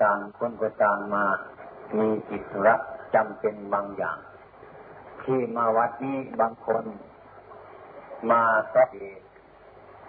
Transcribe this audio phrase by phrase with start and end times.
[0.00, 1.24] ต่างคนก็ต่างมา
[1.98, 2.80] มีจิตรัก
[3.14, 4.18] จำเป็นบางอย่าง
[5.22, 6.84] ที่มาวัดนี้บางคน
[8.30, 8.42] มา
[8.74, 8.84] ก็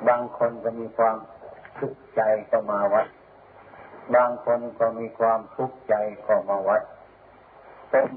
[0.08, 1.18] บางคนก็มีความ
[1.78, 3.08] ทุกข์ใจก็มาวัด
[4.16, 5.94] บางคนก็มีความทุกข์ใจ
[6.28, 6.82] ก็มาวัด
[7.90, 8.10] เป็น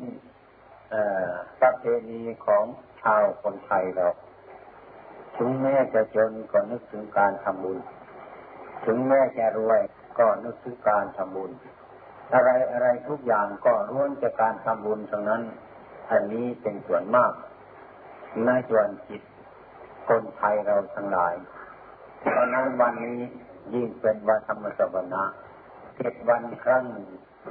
[1.61, 2.65] ประเพณีของ
[3.03, 4.09] ชาวคนไทยเรา
[5.37, 7.79] ถึงแม้จะจนก็นึกถึงการทำบุญ
[8.85, 9.81] ถึงแม้จะรวย
[10.19, 11.51] ก็นึกถึงการทำบุญ
[12.35, 15.43] อะไรอะไรทุกอย่างก็ล้วนจากการทำบุญทั้งนั้น
[16.11, 17.33] อันนี้เป็นส่วนมาก
[18.47, 19.23] ในส่วนจิต
[20.09, 21.35] คนไทยเราทั้งหลาย
[22.21, 23.21] เพราะนั้นวันนี้
[23.75, 25.25] ยิ่งเป็นวันธรรมสวนะ
[25.97, 26.85] เจ็ดวันครั้ง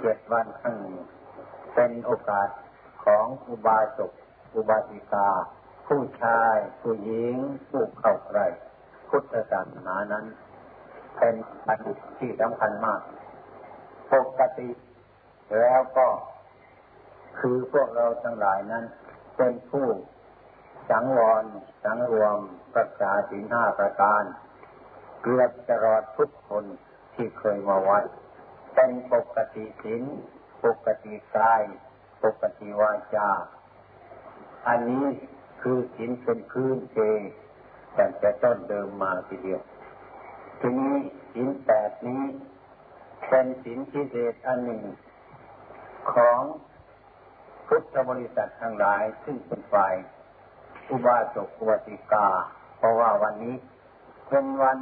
[0.01, 0.77] เจ็ดวันครั้ง
[1.75, 2.49] เป็นโอกาส
[3.05, 4.11] ของอุบาสก
[4.55, 5.29] อุบาสิกา
[5.87, 7.35] ผู้ชาย ผู้หญิง
[7.69, 8.39] ผู้เข้าใคร
[9.09, 10.25] พุทธศาสนานั้น
[11.19, 11.35] เป็น
[11.67, 11.79] ปัญ
[12.17, 13.01] ที่สำคัญมาก
[14.13, 14.69] ปกติ
[15.59, 16.07] แล้วก็
[17.39, 18.83] คือพวกเราทั้งหลายนั้น
[19.37, 19.87] เป็นผู้
[20.89, 21.43] สังวร
[21.83, 22.37] สังรวม
[22.77, 24.23] รักษาศีลห้าประการ
[25.21, 26.65] เกือบจะรอดทุกคน
[27.13, 28.03] ที่เคยมาวัด
[28.75, 30.03] เป็นปกติศีล
[30.65, 31.61] ปกติกาย
[32.23, 33.29] ปกติวาจา
[34.67, 35.05] อันนี้
[35.61, 36.99] คือศีลเป็นพื้นเจ
[37.93, 39.61] แต่จะต้นเดิมมาทีเดียว
[40.59, 40.95] ทีนี้
[41.33, 42.21] ศีลแปดนี้
[43.29, 44.83] เป็นศีลพิเศษอันหนึ่ง
[46.13, 46.39] ของ
[47.67, 49.95] พุทธบริษัททั้งหลาย ซึ่งเป็นฝ่าย
[50.91, 52.27] อุบาสกอุบาสิกา
[52.77, 53.55] เพราะว่าวันนี้
[54.29, 54.79] เป็นวัน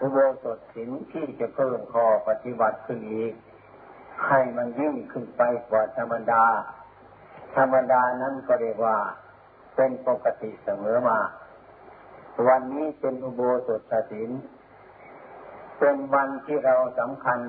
[0.00, 3.32] อุโบสถศีลที่จะเพิ่มข้อปฏิบัติขึ้นอีก
[4.26, 6.44] ให้มันยิ่งขึ้นไปกว่าธรรมดา
[7.56, 8.96] ธรรมดานั้นก็เรียกว่า
[9.76, 11.18] เป็นปกติเสมอมา
[12.46, 14.30] วันนี้เป็นอุโบสถศีล
[15.78, 17.40] เป็นวันที่เราสำคัญ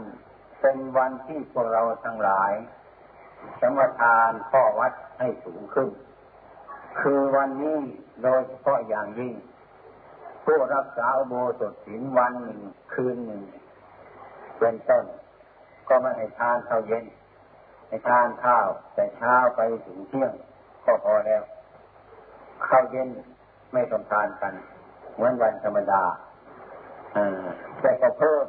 [0.61, 2.53] เป็นวันที่พวกเราทั้งหลาย
[3.59, 5.89] สมทานข้อวัดให้สูงขึ้น
[6.99, 7.79] คือวันนี้
[8.23, 9.33] โดยเฉพาะอย่างยิ่ง
[10.43, 12.61] ผู้รักษาโบสถศีลวันหนึ่ง
[12.93, 13.43] คืนหนึ่ง
[14.59, 15.05] เป็นต้น
[15.87, 17.05] ก็ไม่ให้ทานข้าวเย็น
[17.87, 20.33] ให้ทานข้าวแต่เช้าไปถึงเที่ยง
[20.85, 21.43] ก็พอแล้ว
[22.67, 23.09] ข้าวเย็น
[23.73, 24.53] ไม่ต้องทานกัน
[25.19, 26.03] เหมือนวันธรรมดา
[27.81, 28.45] แต่ก็เพิ่ม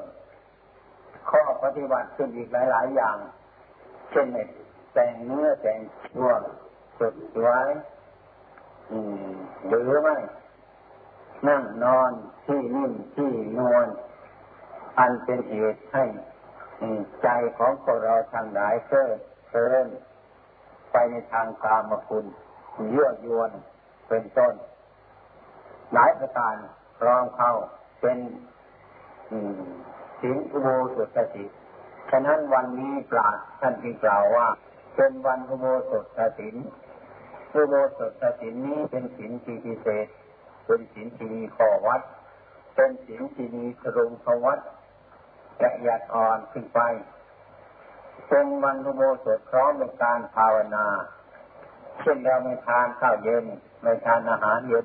[1.31, 3.17] ข้อปฏิบัติขึ้นอีกหลาย ๆ อย่าง
[4.11, 4.27] เช่น
[4.95, 5.81] แต่งเนื้อแต่ง
[6.17, 6.31] ตัว
[6.99, 7.69] สุดสวย
[9.69, 10.17] หรือไม่
[11.49, 12.11] นั่งนอน
[12.47, 13.87] ที่นิ่มที่นวล
[14.99, 16.05] อันเป็นเหตุให้
[17.23, 19.17] ใจของพวกเราทางหลายเพิ่ม
[19.49, 19.87] เพิ่ม
[20.93, 22.27] ไปในทางกามคุณ
[22.91, 23.51] เยื่อยวน
[24.09, 24.55] เป็นต้น
[25.95, 26.55] หลายประการ
[27.07, 27.53] รองเข้า
[28.01, 28.19] เป็น
[30.21, 31.45] สิงอุโบสถสิ
[32.11, 34.47] ฉะนั้นวันนี้ปราชท่านที่กล่าวว่า
[34.97, 36.57] เป็นวันอุโบสถสิน
[37.55, 40.07] อุโบสถสินนี้เป็นสินที่พิเศษ
[40.67, 42.03] เป็นศีลที่มีข้อวัด
[42.75, 44.59] เป็นศีลที่มีสรงขวัด
[45.65, 46.81] ละเอียดอ่อนขึ้นไป
[48.29, 50.87] เป็นวันโมสดพร้อมในการภาวนา
[52.01, 53.45] เช่นเราไม่ทานข้าวเย็น
[53.83, 54.85] ไม่ทานอาหารเย็น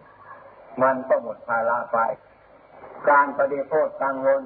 [0.84, 1.98] มันก็หมดภาระไป
[3.10, 4.44] การปฏิโภคตังวน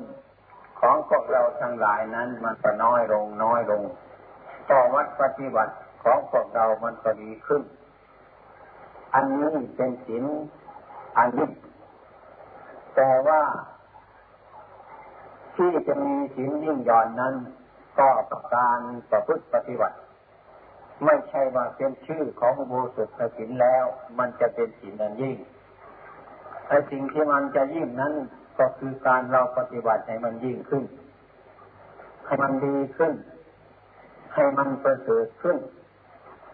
[0.80, 3.84] ของพวกเราทั้งหลายนั้น มันก็น้อยลงน้อยลง
[4.70, 7.64] ต่อวัดปฏิบัติของพวกเรามันก็ดีขึ้น
[9.14, 10.24] อันนี้เป็นศีล
[11.18, 11.52] อันยิ่ง
[12.96, 13.42] แต่ว่า
[15.56, 17.36] ที่จะมีศีลยิ่งย่อนนั้น
[18.00, 18.80] ก็ประการ
[19.12, 19.98] ประพฤติปฏิบัติ
[21.06, 23.86] ไม่ใช่ว่าเป็นชื่อของอุโบสถศีลแล้ว
[24.20, 25.38] มันจะเป็นศีลอันยิ่ง
[26.70, 28.14] ไอ้สิ่งที่มันจะยิ่งนั้น
[28.60, 30.84] ก็คือการเราปฏิบัติให้มันยิ่งขึ้น
[32.26, 33.14] ให้มันดีขึ้น
[34.34, 35.58] ให้มันประเสริฐขึ้น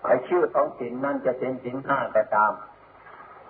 [0.05, 2.51] ไอ้ชื่อของศีลนั้นจะเป็นศีลห้าก็ตาม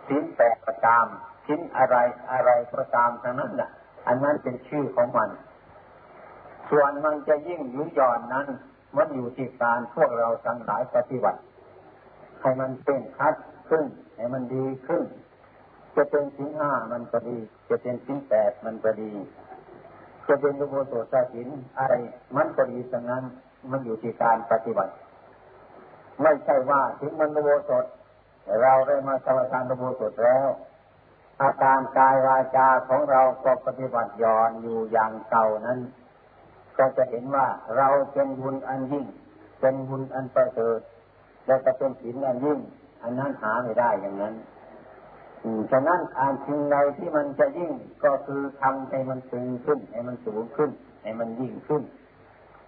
[0.07, 1.05] สินแปดก็ตาม
[1.47, 1.95] สินอะไร
[2.31, 3.69] อะไรก็ตามทั้งนั้นน่ะ
[4.07, 5.29] อันนั้นเป็นชื่อของมัน
[6.69, 8.47] ส่วนมันจะยิ่งยุยอนนั้น
[8.97, 11.39] มันอยู่ที่การพวกเราทั้งหลายปฏิบัติ
[12.41, 13.35] ให้มันเป็นคัด
[13.69, 13.85] ขึ้น
[14.15, 15.03] ให้มันดีขึ้น
[15.95, 17.37] จะเป็นสิ้นห้ามันก็ดี
[17.69, 19.11] จะเป็นสิ้นแปดมันก็ดี
[20.27, 21.47] จะเป็นอุโบสถศีล
[21.77, 21.93] อะไร
[22.35, 23.23] มันก็ดีทั้งนั้น
[23.71, 24.93] มันอยู่ที่การปฏิบัติ
[26.21, 27.85] ไม่ใช่ว่าถึงมันอุโบสถ
[28.61, 30.47] เราได้มาสมาทานพระโุสดแล้ว
[31.41, 35.79] อาการกายวาจาของเราก็ปฏิบัติย้อนอยู่อย่างเก่านั้น
[36.77, 37.47] ก็จะเห็นว่า
[37.77, 39.05] เราเป็นบุญอันยิ่ง
[39.59, 40.79] เป็นบุญอันประเสริฐ
[41.47, 42.59] และก็เป็นศีลอันยิ่ง
[43.03, 44.33] อันนั้นหาไม่ได้อย่างนั้น
[45.71, 47.71] ฉะนั้นอานสิ่งใดที่มันจะยิ่ง
[48.03, 50.69] ก็คือทำให้มันสูงขึ้น ให้มันสูงขึ้น
[51.01, 51.83] ให้มันยิ่งขึ้น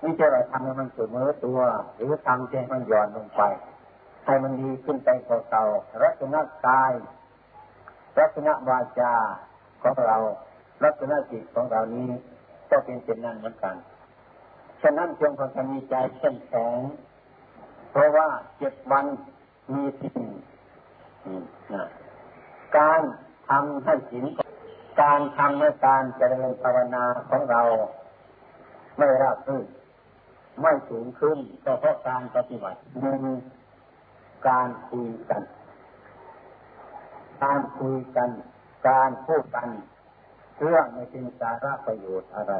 [0.04, 1.60] นี่จะเราทำให้มันเสมอตัว
[1.96, 3.42] หรือทำให้มันหย่อนลงไป
[4.26, 5.66] ให้มันดีขึ้นไปกว่าเก่า
[6.02, 6.36] รัตน
[6.66, 6.94] กาย
[8.20, 9.14] รัตนวาจา
[9.82, 10.18] ของเรา
[10.84, 12.10] รัตนจิตของเรานี้
[12.70, 13.76] ก็เป็นเช่นนั้นเหมือนกัน
[14.82, 16.78] ฉะนั้นจงพากันมีใจเข้มแข็ง
[17.92, 18.28] เพราะว่า
[18.58, 19.06] เจ็ดวัน
[19.74, 20.28] มีสิ่ง
[21.74, 21.88] นะ
[22.78, 23.02] การ
[23.50, 24.26] ทำให้ศีล
[25.02, 27.62] การทำให้การเจริญภาวนาของเรา
[28.98, 29.66] ไม่ราบรื่น
[30.62, 33.24] ไม่สูงขึ้นก็เพราะการปฏิบัติหนึ่ง
[34.50, 35.42] การคุยกัน
[37.44, 38.30] การคุยกัน
[38.90, 39.70] การพูดกัน
[40.62, 42.54] เรื่องไม่เป็นสาระประโยชน์อะไร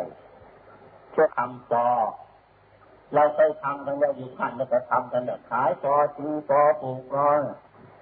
[1.12, 1.88] เชื่อทำต่อ
[3.14, 7.42] เราไปทำกันว่อยู่ขันเราก็ทำกันแบบขายปอตีปอปลูกรอน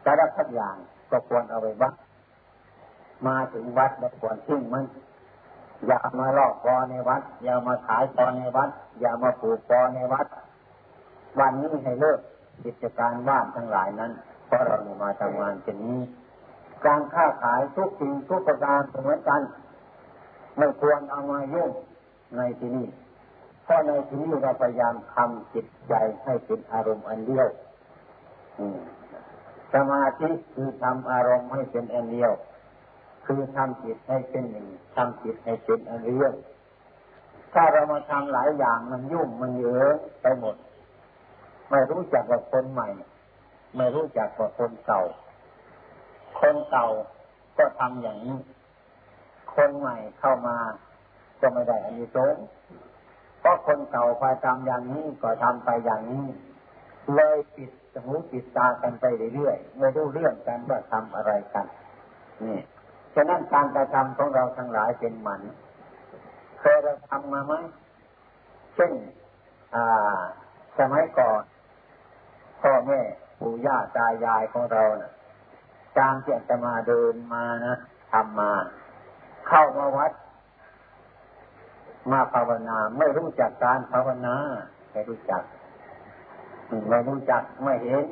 [0.05, 0.77] สารพัดอย่าง
[1.15, 1.93] ก็ควรเอาไว้บ้าง
[3.27, 4.85] มาถึงวัดแล้วควรทิ้งมัน
[5.87, 8.69] อย่ามาลอกปอในวัด อย่ามาขายปอในวัด
[8.99, 10.27] อย่ามาปลูกปอในวัด
[11.39, 12.19] วันนี้ให้เลิก
[12.63, 14.11] กิจการบ้านทั้งหลายนั้น
[14.47, 16.01] เพราะเรามาทำงานเช่นนี้
[16.85, 19.41] การค้าขายทุกสิ่งทุกประการเหมือนกัน
[20.57, 21.69] ไม่ควรเอามายุ่ง
[22.37, 22.87] ในที่นี้
[23.63, 27.47] เพราะในที่นี้เราพยายามทำจิตใจให้เป็นอารมณ์อันเดียว
[29.75, 32.31] สมาธิคือทำอารมณ์ให้เป็นอันเดียว
[33.25, 36.33] คือทำจิตให้เป็นหนึ่งทำจิตให้เป็นอันเดียว
[37.53, 40.55] ถ้าเรามาทำหลายอย่างมันยุ่งมันเยอะไปหมด
[41.69, 42.89] ไม่รู้จักกับคนใหม่
[43.77, 45.01] ไม่รู้จักกับคนเก่า
[46.39, 46.87] คนเก่า
[47.57, 48.37] ก็ทำอย่างนี้
[49.55, 50.57] คนใหม่เข้ามา
[51.39, 52.45] ก็ไม่ได้อานิสงส์
[53.39, 56.25] เพราะคนเก่าไปทำอย่างนี้ก็ทำไปอย่างนี้
[57.15, 57.71] เลยปิด
[58.03, 59.05] หูปิดตากันไป
[59.35, 61.65] เรื่อยๆไม่รู้เรื่องกันว่าทำอะไรกัน
[62.45, 62.59] นี่
[63.15, 65.41] ฉะนั้นการกระทำของเราทั้งหลายเป็นหมัน
[66.59, 67.53] เคยเราทำมาไหม
[68.75, 68.91] เช่น
[70.79, 71.43] สมัยก่อน
[72.61, 73.01] พ่อแม่
[73.39, 75.11] ปู่ย่าตายายของเรานะ่ะ
[75.97, 77.75] จางที่จะมาเดินมานะ
[78.11, 78.51] ทำมา
[79.47, 80.11] เข้ามาวัด
[82.11, 84.35] มาภาวนา ไม่รู้จักการภาวนา
[84.91, 85.43] ไม่รู้จัก
[86.89, 88.03] ไม่รู้จักไม่เห็น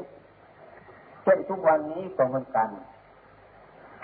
[1.24, 2.70] เช่นทุกวันนี้ก็เหมือนกัน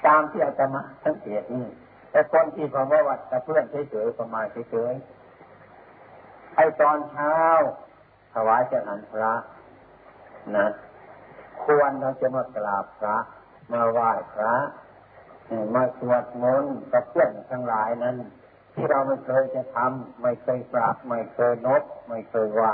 [0.06, 1.66] ตามที่อาจารมาสังเกตนี่
[2.12, 7.36] แต่คนที่พอว่าวัดกับเพื่อนเฉยๆประมาณเฉยๆไอตอนเช้า
[8.34, 9.34] ถวายเจ้าหันพระ
[10.56, 10.68] นะ
[11.63, 13.18] ควรเราจะมากราบพระ
[13.72, 14.54] มาไหว้พระ
[15.75, 18.16] มาสวดมนต์กับเพื่อนทั้งหลายนั้น
[18.74, 22.72] ที่เราไม่เคยจะทำไม่เคยปราบไม่เคยนบไม่เคยไหว่า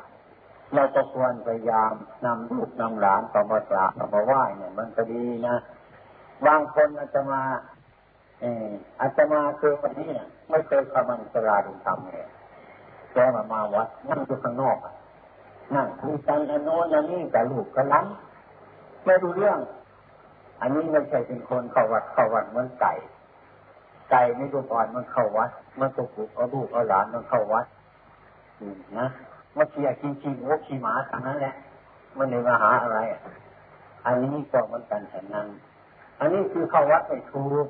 [0.76, 1.94] เราก็ควรพยายาม
[2.26, 5.56] นำลูกนำหลานต่อมากราบต่อมาไหว้เนี่ยมันก็ดีนะ
[6.46, 7.42] บางคนอาจจะมา
[8.42, 8.68] เออ
[9.00, 12.28] อาจจะมาคือวันนี้เนี่ยไม่เคยเข้ามาสลาดูธรรมเลย
[13.14, 14.78] แกมามาวัดนั่งอยู่ข้างนอก
[15.76, 18.06] นั่งคุยกันอันโน้นอันนี้กับลูกกับล้าน
[19.06, 19.60] ไม่รู้เรื่อง
[20.62, 22.94] อันนี้ไม่ใช่เป็นคนเข้าวัดเข้าวัดเหมือนไก่
[24.12, 25.50] ไก่ไม่รู้ก่อนมันเข้าวัด
[25.80, 27.66] มันก็ปลูกเอาลูกเอาหลานมันเข้าวัด
[29.00, 29.08] นะ
[29.56, 31.56] มาเชียขี้ขี้วัวขี้หมาทางนั้นแหละ
[32.18, 33.00] มันในมาหาอะไร
[34.06, 35.48] อันนี้ก็มันกันฉันนั้น
[36.20, 37.68] อันนี้คือเข้าวัดไม่ถูก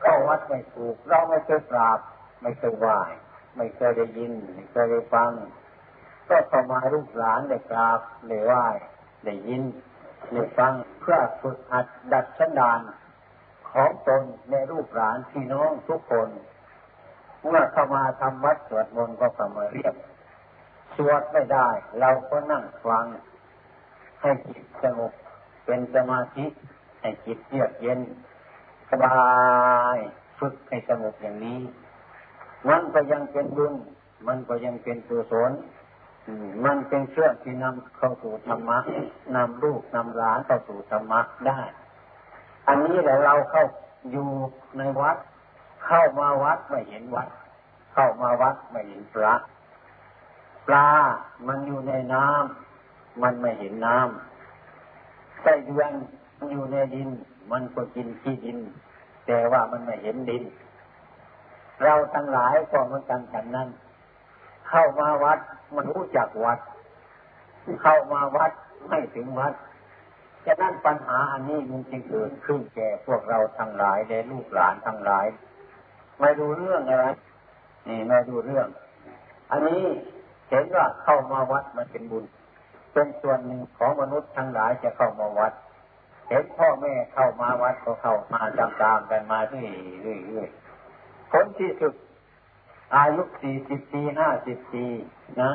[0.00, 1.98] เข้าวัดไม่ถูก เราไม่เคยปราบ
[2.42, 3.00] ไม่เคยไหว้
[3.56, 5.30] ไม่เคยได้ยิน ไม่เคยได้ฟัง
[6.28, 8.64] ก็เข้ามาลูกหลานได้กราบได้ไหว้
[9.24, 9.62] ได้ยิน
[10.32, 12.80] ได้ฟังเพื่อฝึกหัดดัดชันดาน
[13.70, 16.28] ของตนในรูปหลานพี่น้องทุกคน
[17.48, 19.94] เมื่อเข้ามาทำวัดสวดมนต์ก็เข้ามาเรียก
[20.96, 21.68] สวดไม่ได้
[22.00, 23.06] เราก็นั่งฟัง
[24.20, 25.12] ให้จิตสงบ
[25.64, 26.46] เป็นสมาธิ
[27.00, 28.00] ให้จิตเยือกเย็น
[28.90, 29.18] สบา
[29.94, 29.96] ย
[30.38, 31.60] ฝึกให้สงบอย่างนี้
[32.68, 33.74] มันก็ยังเป็นบุญ
[34.26, 35.52] มันก็ยังเป็นกุศล
[36.64, 38.78] มันเป็นเชื่อที่นำเข้าสู่ธรรมะ
[39.36, 41.60] นำลูกนำหลานเข้าสู่ธรรมะได้
[42.68, 43.64] อันนี้แหละเราเข้า
[44.10, 44.28] อยู่
[44.78, 45.16] ในวัด
[45.86, 47.28] เข้ามาวัดไม่เห็นวัด
[47.92, 49.34] เข้ามาวัดไม่เห็นพระ
[50.68, 50.88] ปลา
[51.48, 55.92] มันอยู่ในน้ำมันไม่เห็นน้ำไส้เดือน
[56.38, 57.08] มันอยู่ในดิน
[57.52, 58.58] มันก็กินขี้ดิน
[59.26, 60.42] แต่ว่ามันไม่เห็นดิน
[61.82, 63.68] เราทั้งหลายก็เหมือนกันฉันนั้น
[64.68, 65.38] เข้ามาวัด
[65.74, 66.58] มันรู้จักวัด
[67.82, 68.52] เข้ามาวัด
[68.88, 69.54] ไม่ถึงวัด
[70.46, 75.26] ฉะนั้นปัญหาอันนี้มันจึงเกิดขึ้นแก่พวกเราทั้งหลายและลูกหลานทั้งหลาย
[76.18, 77.06] ไม่ดูเรื่องอะไร
[77.88, 78.66] นี่ไม่ดูเรื่อง
[79.50, 79.84] อันนี้
[80.48, 82.24] เห็นว่าเข้ามาวัดมันเป็นบุญ
[82.92, 85.52] เป็นส่วนหนึ่งของมนุษย์ทั้งหลายจะเข้ามาวัด
[86.28, 91.94] เห็นพ่อแม่เข้ามาวัดก็เข้ามาตามๆกันมาเรื่อยๆผลที่สุด
[92.96, 94.86] อายุสี่สิบปีห้าสิบปี
[95.42, 95.52] นะ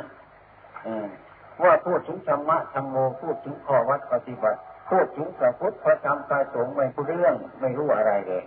[1.63, 8.43] ว่าพูดถึงธรรมะธรรมโมพูดถึงข้อวัดปฏิบัติ พูดถึงพระพุทธพระธรรมพระสงฆ์ไม่รู้เรื่องไม่รู้อะไรเลย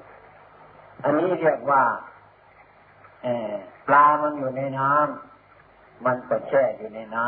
[1.04, 1.82] อันนี้เรียกว่า
[3.88, 5.31] ปลามันอยู่ในน้ำ
[6.06, 7.26] มันก็แช่อยู่ในน้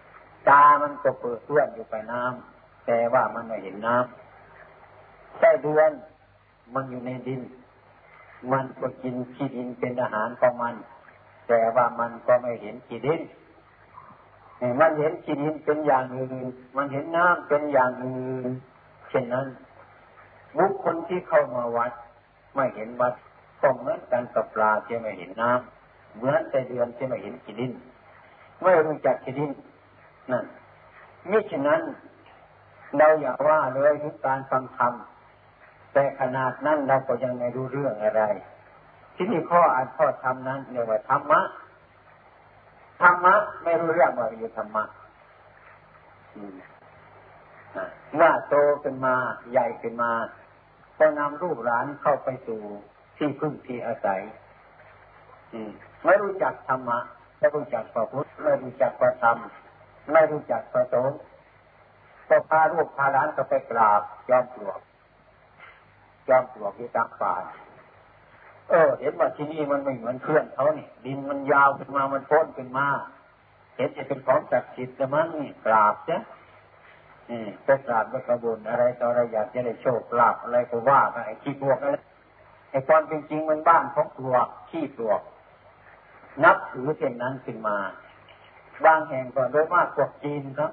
[0.00, 5.90] ำตามันก็เปิดเพื่อนอยู่ไปน้ำแต่ว่ามันไม่เห็นน้ำไส้เดือน
[6.74, 7.40] มันอยู่ในดิน
[8.52, 10.74] มันก็กินขี้ดินเป็นอาหารของมัน
[11.48, 13.20] แต่ว่ามันก็ไม่เห็นขี้ดิน
[14.80, 18.50] มันเห็นขี้ดินเป็นอย่างอื่นมันเห็นน้ำเป็นอย่างอื่น
[19.08, 19.46] เช่นนั้น
[20.56, 21.92] บุคคลที่เข้ามาวัด
[22.54, 23.14] ไม่เห็นวัด
[23.60, 27.72] ก็เหมือนกันกับปลาที่ไม่เห็นน้ำเหมือนแต่เดือนที่ไม่เห็นขี้ดิน
[28.62, 29.50] ไม่รู้จักขี้ดิน
[30.30, 30.44] นั่น
[31.30, 31.80] มิฉะนั้น
[32.98, 34.92] เราอย่าว่าเลยทุกการฟังธรรม
[35.92, 38.22] แต่ขนาดนั้นเราก็ยังไม่รู้เรื่องอะไร
[39.16, 41.40] ที่นี่ข้ออ่านข้อธรรมนั้นเรียกว่าธรรมะ
[43.02, 43.34] ธรรมะ
[43.64, 44.84] ไม่รู้เรื่องว่าอยู่ธรรมะ
[48.14, 49.14] เมื่อโตขึ้นมา
[49.52, 50.12] ใหญ่ขึ้นมา
[50.98, 52.60] ก็นำรูปหลานเข้าไปสู่
[53.16, 54.20] ที่พึ่งที่อาศัย
[56.04, 56.98] ไม่รู้จักธรรมะ
[57.44, 59.38] ไม่รู้จักพระพุทธไม่รู้จักพระธรรม
[60.12, 61.18] ไม่รู้จักพระสงฆ์
[62.28, 64.78] ก็พาลูกพาหลานก็ไปกราบยอมปลวก
[66.28, 67.34] จอมปลวกที่ตากป่า
[68.70, 72.86] เออ เห็นว่าที่นี่มันไม่เหมือนเพื่อนเขาเนี่ยดินมันยาวขึ้นมามันพ้นขึ้นมา
[73.76, 76.22] เห็นจะเป็นของศักดิ์สิทธิ์แต่มันนี่กราบเนี่ย
[77.30, 81.96] นี่ไปกราบไปกระบุญอะไรต่ออะไรอยากจะได้โชคลาภอะไรก็ว่าไปไอ้ขี้ปลวกอะไร
[82.70, 85.20] ไอ้ความจริงๆมันบ้านของปลวกขี้ปลวก
[86.44, 87.76] นับถือเช่นนั้นขึ้นมา
[88.84, 90.70] บางแห่งก็โดยมากพวกจีนครับ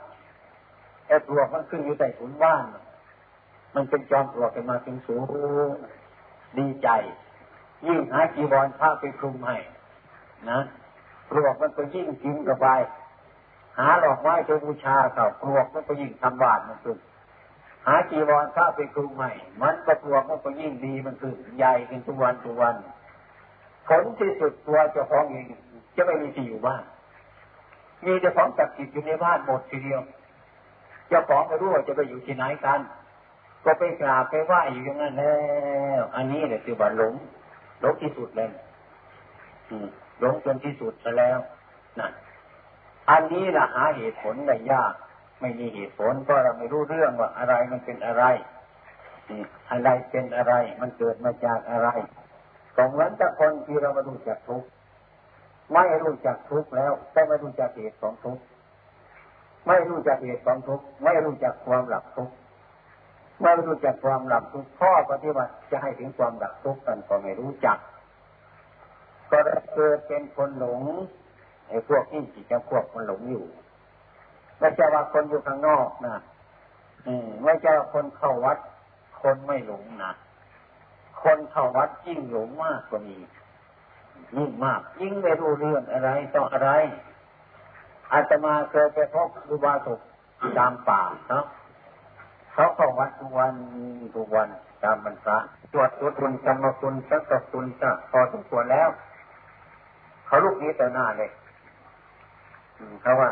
[1.08, 2.64] ไอ้ปลวกมันขึ้นอยู่ใต้ถุนบ้าน
[3.76, 5.22] มันเป็นจอมปลวกขึ้นมาถึงสูง
[6.58, 6.90] ดีใจ
[7.88, 9.58] ยิ่งหาจีวรผ้าไปคลุมให้
[10.50, 10.60] นะ
[11.30, 12.68] ปลวกมันก็ยิ่งกินกับไป
[13.78, 16.98] หาหลอกไม้ไปบูชาเขาปลวกมันก็ยิ่งทำบาปมันขึ้น
[17.86, 22.76] หาจีวรผ้าไปคลุมให้มันก็ปลวกมันก็ยิ่งดีมันขึ้นใหญ่ขึ้นทุกวันทุกวัน
[23.92, 25.46] ผลที่สุดตัวเจ้าของเอง
[25.96, 26.84] จะไม่มีที่อยู่บ้าน
[28.06, 30.02] มีเจ้าของจักจิตอยู่ในบ้านหมดทีเดียว
[31.10, 32.80] เจ้าของไม่รู้ว่าจะไปอยู่ที่ไหนกัน
[33.66, 35.36] ก็ไปกราบไปไหว้อยู่อย่างนั้นแล้
[36.00, 37.14] วอันนี้เนี่ยคือว่าหลง
[37.82, 38.50] หลงที่สุดเลย
[40.20, 41.38] หลงจนที่สุดแล้ว
[42.00, 42.12] นั่น
[43.10, 44.94] อันนี้ละหาเหตุผลได้ยาก
[45.42, 48.24] ไม่มีเหตุผลก็เราไม่รู้เรื่องว่าอะไรมันเป็นอะไร
[49.72, 51.90] อะไรเป็นอะไร มันเกิดมาจากอะไร
[52.78, 54.68] ตรงนั้นถ้าคนที่เราไม่รู้จักทุกข์
[55.74, 58.44] ไม่รู้จักทุกข์แล้วก็ไม่รู้จักเหตุของทุกข์
[59.68, 62.34] ไม่รู้จักเหตุของทุกข์ไม่รู้จักความหลับทุกข์
[63.42, 67.78] ไม่รู้จักความหลับทุกข้อปฏิบัติจะให้ถึงความหลับทุกกันก็ไม่รู้จัก
[69.32, 69.40] ก็
[69.74, 70.82] เกิดเป็นคนหลง
[71.68, 73.46] ไอ้พวกนี้จิตจะพวกคนหลงอยู่
[74.60, 76.16] ไม่ใช่ว่าคนอยู่ข้างนอกนะ
[77.08, 78.58] อืมไม่ใช่ว่าคนเข้าวัด
[79.22, 80.12] คนไม่หลงนะ
[81.24, 83.22] คนเข้าวัดยิ่งหลงมากกว่านี้
[84.38, 86.70] ยิ่งมาก ยิ่งไม่รู้เรื่องอะไรต่ออะไร
[88.14, 90.00] อาตมาเคยไปพบครูบาสุก
[90.58, 91.46] ตามป่าเนาะ
[92.54, 93.54] เขาเข้าวัดทุกวัน
[94.16, 94.48] ทุกวัน
[94.84, 95.38] ตามบรรพะ
[95.74, 98.90] ตรวจตัวตุนกรรมคุณสักตุนจะพอสมควรแล้ว
[100.28, 101.32] เขาลุกนี้แต่หน้าเลย
[103.02, 103.30] เขาว่า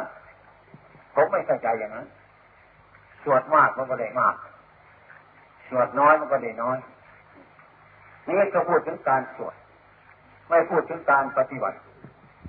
[1.13, 2.07] ผมไม่เข้าใจอย่างนั้น
[3.23, 4.35] สวดมากมันก็ได้มาก
[5.69, 6.77] สวดน้อยมันก็ได้น้อย
[8.29, 9.55] นี่เขาพูดถึงการสวด
[10.49, 11.77] ไม่พูดถึงการปฏิบัติ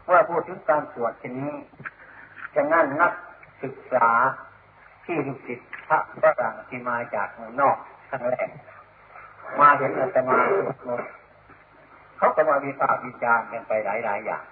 [0.04, 1.52] เมื่อพูดถึงการสวดทีนี้
[2.54, 3.12] จะงั้นนัก
[3.62, 4.08] ศึกษา
[5.04, 7.76] ที่ลูกศิษย์พระฝรั่งที่มาจากเมืองนอก
[8.08, 8.48] ครั้งแรก
[9.60, 11.10] มาเห็นอาตมาสวดมนต์
[12.18, 14.44] เขาก็มาวิพากษ์วิจารณ์กันไปหลายหลายอย่าง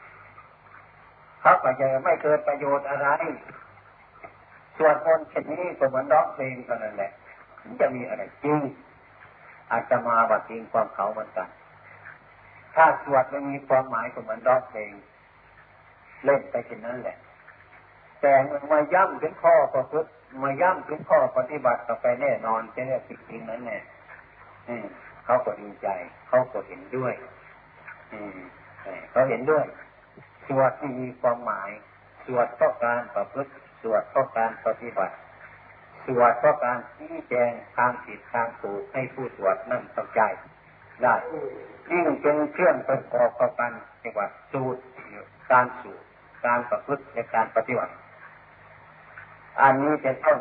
[1.41, 3.09] เขาก็จะไม่เกิดประโยชน์อะไร
[4.77, 7.11] สวดมนต์เช่นนี้ก็เหมือนร้องเพลงเท่านั้นแหละ
[7.81, 8.61] จะมีอะไรจริง
[9.71, 11.49] อาจจะมาบัดจริงความเขาเหมือนกัน
[12.75, 14.93] ถ้าสวดไม่มีความหมายก็เหมือนร้องเพลง
[16.25, 17.17] เล่นไปเช่นนั้นแหละ
[18.21, 18.33] แต่
[18.73, 20.11] มาย่ำถึงข้อประพฤติ
[20.43, 23.79] มาย่ำถึงข้อปฏิบัติต่อไปแน่นอนจะได้สิ่งจริงนั้นแน่
[25.25, 25.89] เขาก็ดีใจ
[26.29, 27.15] เขาก็เห็นด้วย
[29.11, 29.65] เขาเห็นด้วย
[30.47, 31.71] สวดที่มีความหมาย
[32.27, 33.51] สวดเพราะการประพฤติ
[33.83, 35.15] สวดเพราะการปฏิบัติ
[36.09, 40.21] สวดเพราะการชี้แจงทางผิดทางถูกให้ผู้สวดนั่นเข้าใจ
[41.03, 41.15] ได้
[41.91, 44.81] ยิ่งเป็นเครื่องประกอบกันเรียกว่าสูตร
[45.51, 46.05] การสูตร
[46.47, 47.93] การประพฤติในการปฏิบัติ
[49.61, 50.39] อันนี้เป็นต้น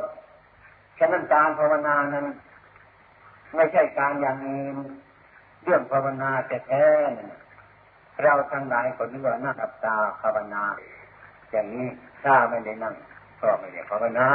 [0.97, 2.25] ฉะนั้นการภาวนานั้น
[3.55, 4.63] ไม่ใช่การอย่างนี้
[5.63, 6.85] เรื่องภาวนาแต่แท้
[8.23, 10.63] เราทั้งหลายคนนึกว่านั่งอับตาภาวนา
[11.51, 11.87] อย่างนี้
[12.23, 12.93] ถ้าไม่ได้นั่ง
[13.41, 14.27] ก็ไม่ได้ภาวนา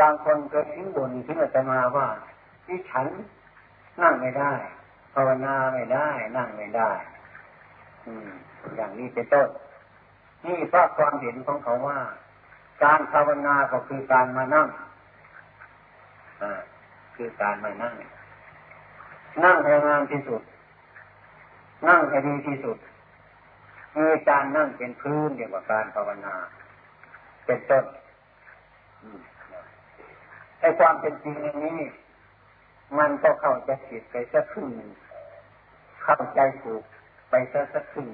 [0.00, 2.08] บางคนก็ทิ้งบนทิ้งอาตมาว่า
[2.66, 3.06] ที่ฉัน
[4.02, 4.52] นั่งไม่ได้
[5.14, 6.90] ภาวนาไม่ได้ นั่งไม่ได้
[8.06, 8.30] อืม
[8.76, 9.48] อย่างนี้เป็นต้น
[10.44, 11.98] นี่เพราะความเห็นของเขาว่า
[12.82, 14.68] การภาวนาก็คือการมานั่ง
[16.42, 16.60] อ่า
[17.16, 17.94] คือการมานั่ง
[19.44, 20.42] นั่งให้งามที่สุด
[21.88, 22.76] นั่งให้ดีที่สุด
[23.96, 26.34] มีการนั่งเป็นพื้นเรียกว่าการภาวนา
[27.46, 27.84] เป็นต้น
[30.62, 31.80] ไอ้ความเป็นจริงนี้
[32.98, 34.68] มันก็เข้าใจผิดไปสักครึ่ง
[36.02, 36.82] เข้าใจถูก
[37.30, 38.08] ไปสักสักครึ่ง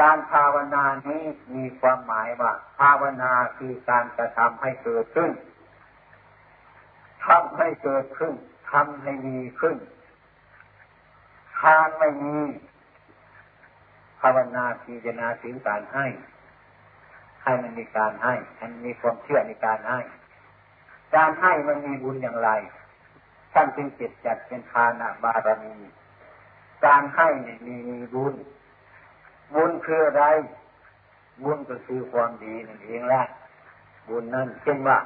[0.00, 5.30] การภาวนานี้มีความหมายว่า ภาวนาคือการกระทำให้เกิดขึ้น
[7.26, 8.34] ทำให้เกิดขึ้น
[8.72, 9.76] ทำให้มีขึ้น
[11.58, 12.36] ทานไม่มี
[14.20, 16.06] ภาวนาพิจารณาถึงการให้
[17.42, 20.00] ให้มันมีการให้ มันมีความเชื่อในการให้
[21.14, 22.50] การให้มันมีบุญอย่างไร
[23.52, 25.74] ท่านจึงเจ็ดจัดเป็นทานาบารมี
[26.84, 27.76] การให้เนี่ยมี
[28.14, 28.34] บุญ
[29.54, 30.24] บุญคืออะไร
[31.44, 33.24] บุญก็คือความดีนั่นเองแหละ
[34.08, 34.98] บุญนั่นเช่นว่า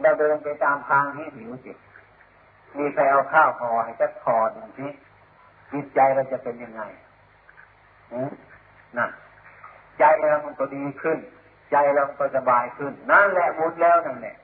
[0.00, 1.76] เราเดินไปตามทางนี้หิวจิต
[2.78, 4.86] มีใครเอาข้าวห่อให้จักคอหนึ่งที
[5.72, 6.82] จิตใจเราจะเป็นยังไง
[8.96, 9.10] นั่น
[9.98, 11.18] ใจเรามันก็ดีขึ้น
[11.70, 14.36] ใจเราก็สบายขึ้น นั่นแหละบุญแล้วนั่นแหละ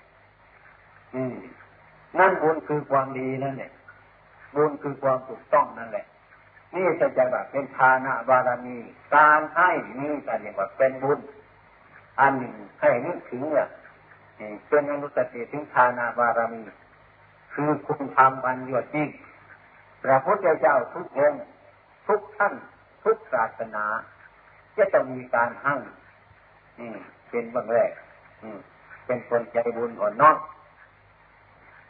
[2.18, 3.72] นั่นบุญคือความดีนั่นแหละ
[4.56, 6.06] บุญคือความถูกต้องนั่นแหละ
[6.74, 8.76] นี่จะจะแบบเป็นทานะบารมี
[9.14, 11.18] การให้นี่การเรียกว่าเป็นบุญ
[12.20, 13.68] อันหนึ่งให้นึกถึงเนี่ย
[14.68, 16.62] เป็นอนุสติถึงทานาบารมี
[17.54, 19.10] คือคุณธรรมอันยอดยิ่ง
[20.02, 21.42] พระพุทธเจ้าทุกองค์
[22.06, 22.54] ทุกท่าน
[23.04, 23.84] ทุกศาสนา
[24.76, 25.80] จะต้องมีการหั่ง
[27.30, 27.90] เป็นบางแรก
[29.06, 30.36] เป็นคนใจบุญอ่อนน้อม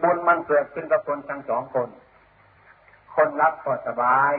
[0.03, 1.89] บุญมันเกิดขึ้นกับคนทั้งสองคน
[3.15, 4.35] คนรับก็สบาย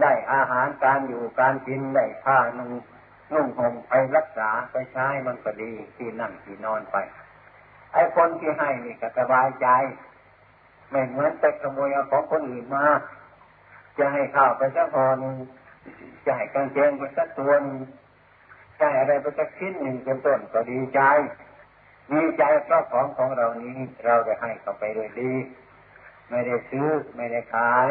[0.00, 2.70] ได้อาหารการอยู่การกินได้ผ้านุ่ง
[3.34, 6.96] นุ่งห่มไปรักษาไปใช้มันก็ดีที่นั่งที่นอนไป
[7.92, 9.68] ไอ้คนที่ให้นี่ก็สบายใจ
[10.90, 12.86] ไม่เหมือนไปขโมยเอาของคนอื่นมา
[13.98, 15.36] จะให้ข้าวไปสักพอนึง
[16.24, 17.78] จะให้กางเกงไปสักตัวนึง
[18.78, 21.00] จะให้อะไรไปสักชิ้นหนึ่งเป็นต้นก็ดีใจ
[22.12, 25.32] ดีใจเพราะของของเรานี้เราได้ให้เขาไปโดยดี
[26.30, 27.88] ไม่ได้ซื้อไม่ได้ขาย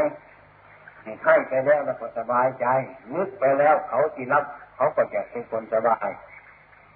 [1.23, 2.65] ให้ไปแล้วเราก็สบายใจ
[3.13, 4.43] นึกไปแล้วเขาที่รับ
[4.75, 6.09] เขาก็จะเป็นคนสบาย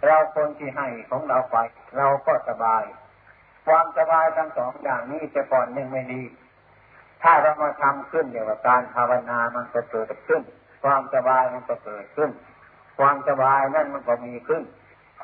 [0.05, 1.57] เราคนที่ให้ของเราไป
[1.97, 2.83] เราก็สบาย
[3.65, 6.23] ความสบายทั้งสองอย่างนี้จะก่อนยังไม่ดี
[7.23, 10.41] ถ้าเรามาทำขึ้นเดี๋ยวการภาวนามันก็เกิดขึ้น
[10.83, 12.29] ความสบายมันก็เกิดขึ้น
[12.97, 14.63] ความสบายนั่นมันก็มีขึ้น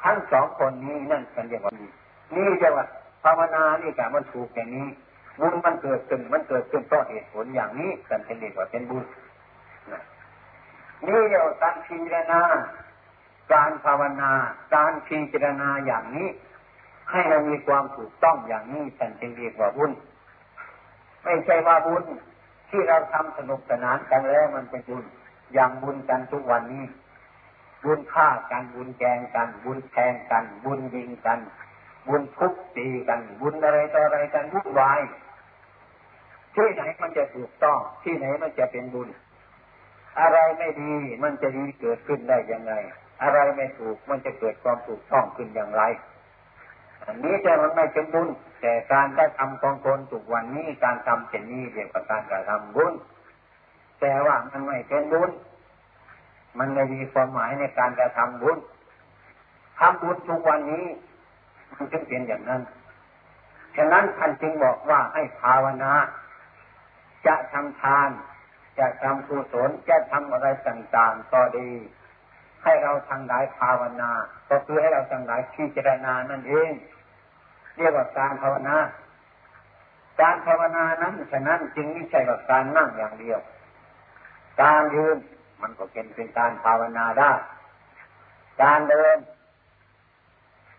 [0.04, 1.88] ทั้งสองคนนี้นั่นกันเรียกว่าดี
[2.36, 2.86] นี่เรียกว่า
[3.24, 4.88] ภาวนานี่กะมันถูกอย่างนี้
[5.40, 9.04] บุญมันเกิดขึ้นมันเกิดขึ้นเพราะเหตุผลอย่างนี้กันเป็นเรียกว่าเป็นบุญ
[11.08, 12.42] นี่เรียกว่าการพิจารณา
[13.54, 14.32] การภาวนา
[14.76, 16.28] การพิจารณาอย่างนี้
[17.12, 19.92] ให้เรามีความถูกต้องอย่างนี้ท่านจึงเรียกว่าบุญ
[21.24, 22.04] ไม่ใช่ว่าบุญ
[22.70, 25.06] ที่เราทำสนุกสนานกันแล้วมันเป็นบุญ
[25.54, 26.84] อย่างบุญกันทุกวันนี้
[27.84, 31.40] บุญฆ่ากันบุญแกงกัน บุญแทงกัน บุญยิงกัน
[32.08, 35.02] บุญทุบตีกัน บุญอะไรต่ออะไรกันวุ่นวาย
[36.56, 39.10] ที่ไหนมันจะถูกต้อง ที่ไหนมันจะเป็นบุญ
[40.20, 42.74] อะไรไม่ดีมันจะดีเกิดขึ้นได้ยังไง
[43.24, 45.84] อะไรไม่ถูกมันจะเกิดความถูกต้องขึ้นอย่างไร
[47.06, 48.28] อันนี้แต่มันไม่เป็นบุญ
[48.62, 52.94] แต่การได้ทำของคนถูกวันนี้การทำเช่นนี้เรียกว่าการกระทำบุญ
[54.02, 55.30] แต่ว่ามันไม่เป็นบุญ
[56.60, 58.58] มันไม่มีความหมายในการกระทำบุญ
[59.80, 60.86] ทำบุญทุกวันนี้
[61.74, 62.62] มันจึงเป็นอย่างนั้น
[63.76, 65.94] ฉะนั้นท่านจึงบอกว่าให้ภาวนา
[67.28, 68.10] จะทำทาน
[68.80, 71.72] จะทำกุศลจะทำอะไรต่างๆก็ดี
[72.64, 74.12] ให้เราทางหลายภาวนา
[74.50, 76.72] ก็คือให้เราทางหลายพิจารณานั่นเอง
[77.78, 78.78] เรียกว่าการภาวนา
[80.22, 83.40] การภาวนานั้นฉะนั้นจึงไม่ใช่ว่าการนั่งอย่างเดียว
[84.62, 85.18] การยืน
[85.62, 87.32] มันก็เป็นเป็นการภาวนาได้
[88.62, 89.18] การเดิน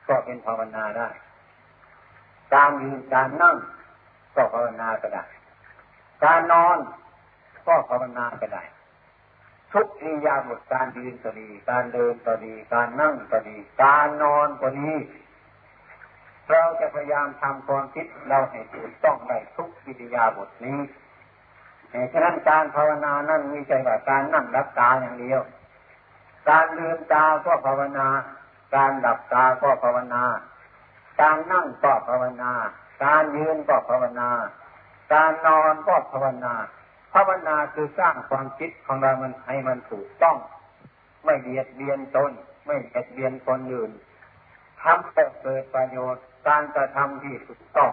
[0.09, 1.09] ก็เป็นภาวนาได้
[2.55, 3.57] การยืนการนั่ง
[4.35, 5.25] ก็ภาวนาก็ได้
[6.25, 6.79] การนอน
[7.67, 8.65] ก็ภาวนาไปได้
[9.73, 14.93] ทุกอิยาบทการยืนก็ดี การเดินก็ดี การนั่งก็ดี การนอนก็ดี
[16.51, 20.79] เราจะพยายามทำความคิดเราให้ถูกต้องได้ทุกอิริยาบทนี้
[22.13, 25.41] ฉะนั้นการภาวนานั่นมีใจว่าการนั่งรับตาอย่างเดียว
[26.51, 28.09] การลืมตาก็ภาวนา
[28.77, 30.25] การดับตาก็ภาวนา
[31.21, 32.53] การนั่งก็ภาวนา
[33.05, 34.31] การยืนก็ภาวนา
[35.13, 36.55] การนอนก็ภาวนา
[37.13, 40.37] ภาวนาคือสร้างความคิดของเรามันให้มันถูกต้อง
[41.25, 42.33] ไม่เบียดเบียนตน
[42.67, 43.91] ไม่เบียดเบียนคนอื่น
[44.83, 47.93] ทำแต่เกิดประโยชน์ การกระทำที่ถูกต้อง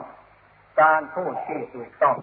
[0.82, 2.18] การพูดที่ถูกต้อง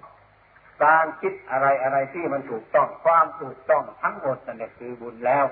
[0.85, 5.45] การคิดอะไรอะไรที่มันถูกต้องความถูกต้องทั้งหมดนั่นคือบุญแล้ว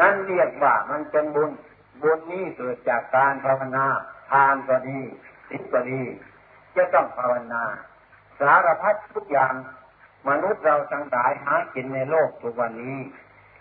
[0.00, 1.50] นั่นเรียกว่ามันเป็นบุญ
[2.02, 3.86] บุญนี้เกิดจากการภาวนา
[4.30, 5.00] ทานก็ดี
[5.48, 6.02] สิก็ดี
[6.76, 7.64] จะต้องภาวนา
[8.40, 9.54] สารพัดทุกอย่าง
[10.28, 12.98] มนุษย์เราทั้งหลายหากินในโลกทุกวันนี้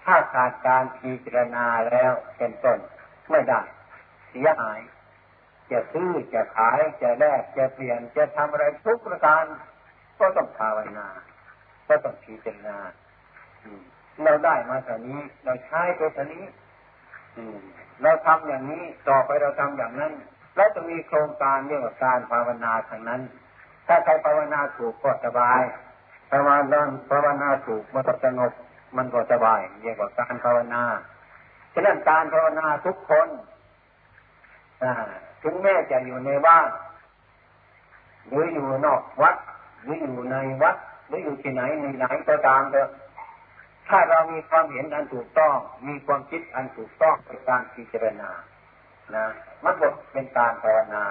[0.06, 2.78] ถ้าขาดการพิจารณาแล้วเป็นต้น
[3.30, 3.62] ไม่ได้
[4.30, 4.80] เสียหาย
[5.72, 9.44] จะซื้อจะขายจะแลกจะเปลี่ยนจะทำอะไรทุกประการ
[10.20, 11.08] ก็ต้องภาวนา
[11.88, 12.78] ก็ต้องพิจารณา
[14.24, 16.46] เราได้มาเท่านี้ เราใช้ไปเท่านี้
[18.02, 20.14] เราทำอย่างนี้ต่อไปเราทำอย่างนั้น
[20.56, 23.22] แล้วจะมีโครงการเรื่องการภาวนาทางนั้น
[23.88, 25.62] ถ้าใครภาวนาถูกก็สบาย
[26.32, 28.52] ภาวนาภาวนาถูกมันก็สงบ
[28.98, 30.84] มันก็สบายเรียกว่าการภาวนา
[31.74, 33.28] ฉะนั้นการภาวนาทุกคน
[35.44, 36.68] ถึงแม้จะอยู่ในบ้าน
[38.28, 39.36] หรืออยู่นอกวัด
[39.82, 40.76] หรืออยู่ในวัด
[41.08, 42.90] หรืออยู่ที่ไหนในไหนก็ตามเถอะ
[43.88, 45.56] ถ้าเรามีความเห็นอันถูกต้อง
[45.88, 48.30] มีความคิดอันถูกต้องในการพิจารณา
[49.16, 49.26] นะ
[49.64, 51.06] มันบทเป็นการภาวนา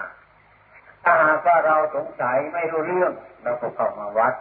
[1.05, 4.35] ถ้าหากว่าเราสงสัยไม่รู้เรื่องเราก็เข้ามาวัด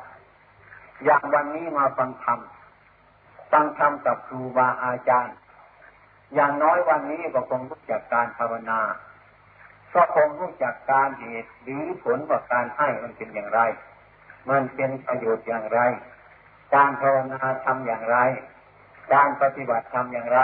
[1.06, 2.40] อย่างวันนี้มาฟังธรรม
[3.52, 5.36] ฟังธรรมกับครูบาอาจารย์
[6.36, 8.80] อย่างน้อยวันนี้ก็คงรู้จักการภาวนา
[9.96, 13.60] ก็คงรู้จักการเหตุหรือผลว่าการให้มันเป็นอย่างไร
[14.50, 15.80] มันเป็นประโยชน์อย่างไร
[16.76, 18.18] การภาวนาทำอย่างไร
[19.14, 20.40] การปฏิบัติทำอย่างไร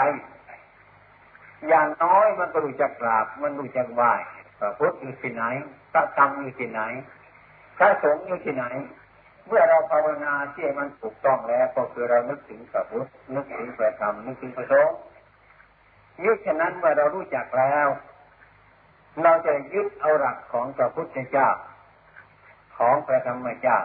[1.68, 4.12] อย่างน้อยมันก็รู้จักกราบ มันรู้จักไหว้
[4.58, 5.44] พระพุทธอยู่ที่ไหน
[5.92, 6.80] พระธรรมอยู่ที่ไหน
[7.78, 8.64] พระสงฆ์อยู่ที่ไหน
[9.46, 14.96] เมื่อเราภาวนาที่มันถูกต้องแล้ว ก็คือเรานึกถึงพระพุทธนึกถึงพระธรรมนึกถึงพระสงฆ์
[16.24, 17.88] ยึดฉะนั้นเมื่อเรารู้จักแล้ว
[19.22, 21.48] เราจะยึดเอาหลักของพระพุทธเจ้า
[22.78, 23.78] ของพระธรรมเจ้า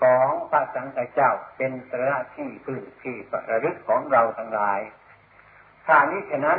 [0.00, 4.80] ของพระสังฆเจ้าเป็นสระที่พึ่งที่ประลึกของเราทั้งหลาย
[5.86, 6.58] ถ้านี้ฉะนั้น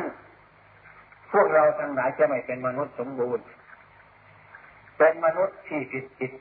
[1.31, 3.45] พวกเราทั้งหลายจะไม่เป็นมนุษย์สมบูรณ์
[4.97, 6.31] เป็นมนุษย์ที่ผิดผิด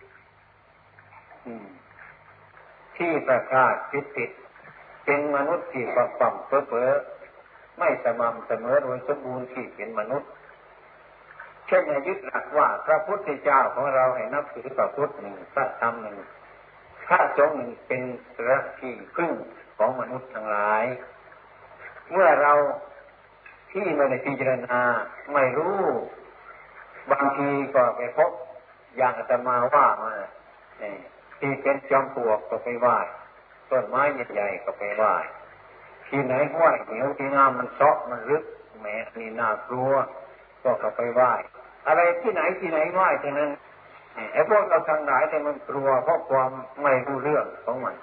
[2.97, 4.31] ที่ประกาศผิดผิด
[5.05, 6.91] เป็นมนุษย์ที่ประปั่มเพ้อเพ้อ
[7.79, 10.31] ไม่สม่ำเสมอโดยสมบูรณ์ที่เป็นมนุษย์
[11.71, 16.17] เช่นยึดหลักว่าพระพุทธเจ้าของเราให้นับถือพระพุทธหนึ่งพระธรรมหนึ่ง
[17.07, 18.03] พระสงฆ์หนึ่งเป็น
[18.49, 19.33] ระที่พึ่ง
[19.77, 20.85] ของมนุษย์ทั้งหลาย
[22.11, 22.53] เมื่อเรา
[23.73, 24.81] ที่ไม่ได้พิจารณา
[25.33, 25.81] ไม่รู้
[27.11, 28.31] บางทีก็ไปพบ
[28.97, 30.15] อย่างอาตมาว่ามา
[31.39, 32.99] ที่เป็นจอมปลวกก็ไปไหว้
[33.71, 34.03] ต้นไม้
[34.33, 35.15] ใหญ่ๆก็ไปไหว้
[36.09, 38.45] ที่ไหนห้วยเหนียวที่น้ำมันเซาะมันลึก
[38.81, 38.87] แหม
[39.19, 39.93] นี่น่ากลัว
[40.63, 41.33] ก็เข้าไปไหว้
[41.87, 43.51] อะไรที่ไหนที่ไหนไหว้ที่นั้น
[44.33, 46.51] ไอ้พวกเราทางไหนแต่มันกลัวเพราะความ
[46.83, 47.95] ไม่รู้เรื่องของมัน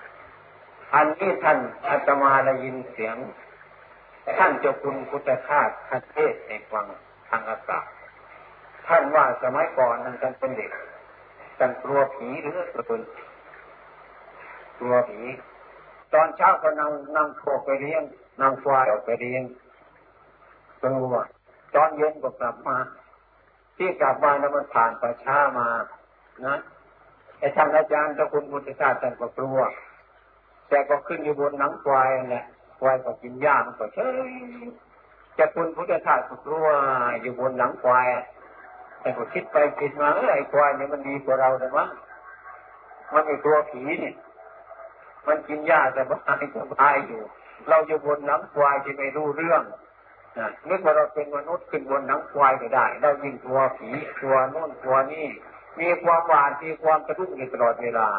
[0.96, 1.58] อันนี้ท่าน
[1.90, 3.18] อาตมาได้ยินเสียง
[4.38, 6.86] ท่านเจ้าคุณพุทธทาสทัเทศในฟัง
[7.30, 7.86] ทางอากาศ
[8.88, 10.72] ท่านว่าสมัยก่อนนั้นท่านเป็นเด็ก
[11.58, 13.02] ท่านกลัวผีหรือกลัว
[14.80, 15.22] กลัวผี
[16.14, 18.04] ตอนเช้าก็นำนำโคไปเลี้ยง
[18.42, 19.44] นำควายออกไปเลี้ยง
[20.84, 21.14] ตัว
[21.76, 22.78] ตอนเย็นก็กลับมา
[23.78, 25.68] ที่กลับมาแล้วมันผ่านประช้ามา
[26.46, 26.58] นะ
[27.40, 29.60] ไอ้ท่านอาจารย์เจ้าคุณพุทธทาสท่านก็กลัว
[30.70, 32.46] แต่ก็ขึ้นอยู่บนหนังควายเนี่ย
[32.80, 34.32] ควายก็กินหญ้ามันก็เฉย
[35.38, 36.68] จะคุณพุทธทาสก็กลัว
[37.22, 38.08] อยู่บนหลังควาย
[39.02, 41.90] แต่ก็คิดไปคิดมาเออไอ้ควายเนี่ยมันดีกว่าเราแต่มั้ง
[43.14, 44.16] มันไอ้ตัวผีเนี่ย
[45.28, 47.22] มันกินหญ้าสบายสบายอยู่
[47.70, 49.62] เราอยู่บนหนังควายที่ไม่รู้เรื่อง
[50.70, 53.90] นึกว่าเราเป็นมนุษย์ขึ้นบนหนังควายก็ได้ เรายิงตัวผี
[54.22, 55.28] ตัวโน่นตัวนี่
[55.80, 58.10] มีความหวานมีความกระตุ้นอยู่ตลอดเวลา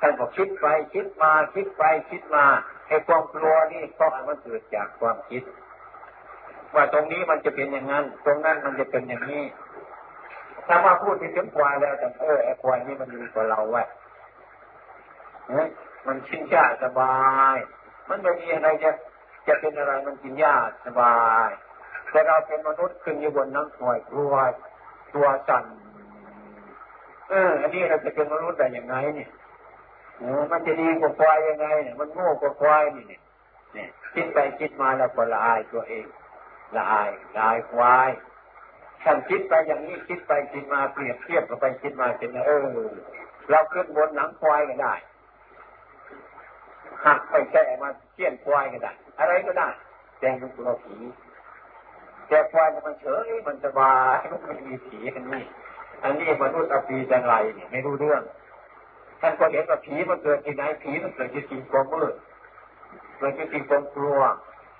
[0.00, 2.44] ท่านบอกคิดไปคิดมาคิดไปคิดมา
[2.88, 5.42] ไอ้ความกลัวนี่ก็มันเกิดจากความคิด
[6.74, 9.44] ว่าตรงนี้มันจะเป็นอย่างนั้น ตรงนั้นมันจะเป็นอย่างนี้
[10.66, 13.82] ถ้ามาพูดถึงควายแล้วแต่เออไอ้ควายนี่มันดีกว่าเราไว้
[16.06, 17.16] มันชินยาสบา
[17.54, 17.56] ย
[18.08, 18.90] มันไม่มีอะไรจะ
[19.48, 21.16] จะเป็นอะไรมันกินยากสบา
[21.48, 21.50] ย
[22.10, 24.34] แต่เราเป็นมนุษย์ขึ้นอยู่บนน้ำหน่วยกลัว
[25.14, 25.64] ตัวสั่น
[27.28, 29.30] เอออันนี้เราจะเป็นมนุษย์ได้อย่างไงเนี่ย
[30.52, 33.18] มันจะดีกว่าควายยังไงเนี่ยมันโง่กว่าควายนี่เนี่
[33.86, 36.06] ยคิดไปคิดมาแล้วก็ละอายตัวเอง
[36.76, 38.10] ละอายละอายควาย
[39.02, 42.66] ท่านคิดไปอย่างนี้คิดไปคิดมาเปรียบเทียบกันไปคิดมาเป็นเออ
[43.50, 44.94] เราขึ้นบนหลังควายก็ได้
[47.04, 49.68] หักไปแก่มาเชี่ยนควายก็ได้ อะไรก็ได้
[50.20, 50.96] แต่มันตัวผี
[52.28, 55.42] แต่ควายมันเฉยมันสบายมันไม่มีผีอันนี้
[56.02, 58.22] อันนี้มนุษย์อภีจังไรเนี่ยไม่รู้เรื่อง
[59.20, 62.14] ท่านก็เห็นว่าผีมันเกิดที่ไหนผีมันเกิดที่สิ่งความมืด
[63.18, 64.20] เกิดที่สิ่งความกลัว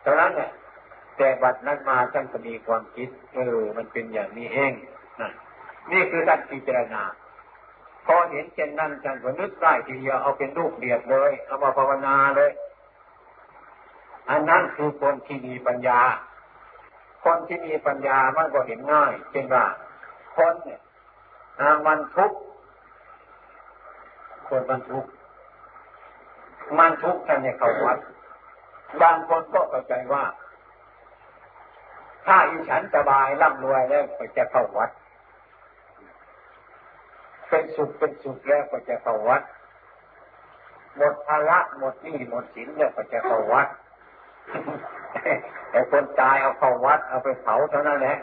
[0.05, 0.51] ตอนนั้นเนี่ย
[1.16, 4.72] แต่บัดนั้นมาท่านก็มีความคิดเออมันเป็นอย่างนี้เอง
[5.20, 5.31] นะ
[5.90, 7.03] นี่คือการพิจารณา
[8.07, 12.51] พอเห็นเช่นนั้นท่านก็นึกได้ทีเดียวเอาเป็นลูกเดียดเลยเอามาภาวนาเลย
[14.31, 16.01] อันนั้นคือคนที่มีปัญญา
[17.25, 19.64] คนที่มีปัญญามันก็เห็นง่ายเช่นว่า
[20.37, 20.81] คนเนี่ย
[21.87, 22.38] มันทุกข์
[24.49, 25.11] คนมันทุกข์
[26.79, 27.99] มันทุกข์กันเนี่ยเขาวัด
[29.03, 30.25] บางคนก็เข้าใจว่า
[32.27, 34.91] ถ้าอีฉันสบายร่ำรวยแล้วก็จะเข้าวัด
[37.49, 39.43] เป็นสุขเป็นสุขแล้วก็จะเข้าวัด
[40.97, 43.69] หมดภาระหมดหนี้หมดสินแล้วก็จะเข้าวัด
[45.71, 48.19] ไอ้คนตายเอาเข้าวัดเอาไปเผาเท่านั้นแหละ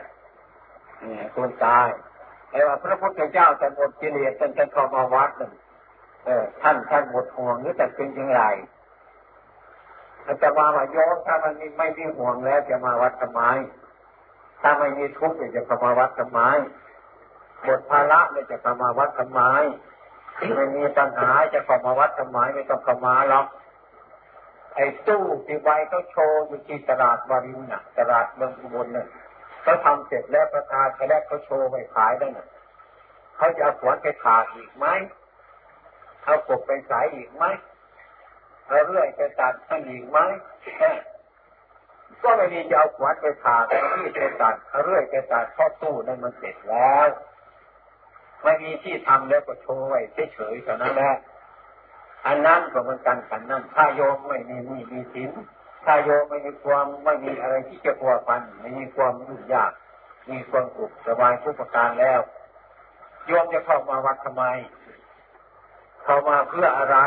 [1.02, 1.88] นี่คนตาย
[2.50, 5.52] ไอ้ว่าพระพุทธเจ้าจะหมดกิเลสจนจะเข้ามาวัดนั่น
[6.26, 8.42] เออท่านท่านหมดห่วงหรือจะเป็นยังไง
[10.26, 13.42] อาจจะมาว่าโยมถ้ามันไม่มีห่วงแล้ว จะมาวัดทำไม
[14.62, 16.42] ถ้าไม่มีทุกข์จะเข้ามาวัดทำไม
[17.64, 19.42] หมดภาระเลยจะเข้ามาวัดทำไม
[20.56, 23.46] ไม่มีปัญหาจะเข้ามาวัดทำไมไม่ต้องเข้ามาหรอก
[24.76, 29.08] ไอ้ตู้ที่ใบเขาโชว์อยู่ที่ตลาดวารินน่ะ ตลาดเมืองอุบลน่ะ
[29.64, 32.48] เขาทำเสร็จแล้วประกาศแรกเขาโชว์ไปขายได้น่ะ
[33.38, 34.86] เขาจะเอาขวานไปขาดอีกไหม
[36.24, 37.44] เอากบไปสายอีกไหม
[38.68, 40.18] เอาเรื่อยไปตัดให้อีกไหม
[42.24, 47.08] ก็ไม่มีจะเอาขวานไปขาดเอาที่ไปตัดเอาเรื่อยไปตัดข้อตู้นั่นมันเสร็จแล้ว
[48.44, 50.00] ไม่มีที่ทำแล้วก็โชว์ไว้
[50.34, 51.14] เฉยๆเท่านั้นแหละ
[52.26, 55.32] อันนั้นก็เหมือนกันกันนั่นถ้าโยมไม่มีมีมีสิน
[55.86, 59.72] ถ้าโยมไม่มีความไม่มีอะไรที่จะพัวพันไม่มีความยุ่งยาก
[60.30, 62.20] มีความสุขสบายทุกประการแล้ว
[63.28, 64.44] โยมจะเข้ามาวัดทำไม
[66.04, 66.98] เข้ามาเพื่ออะไร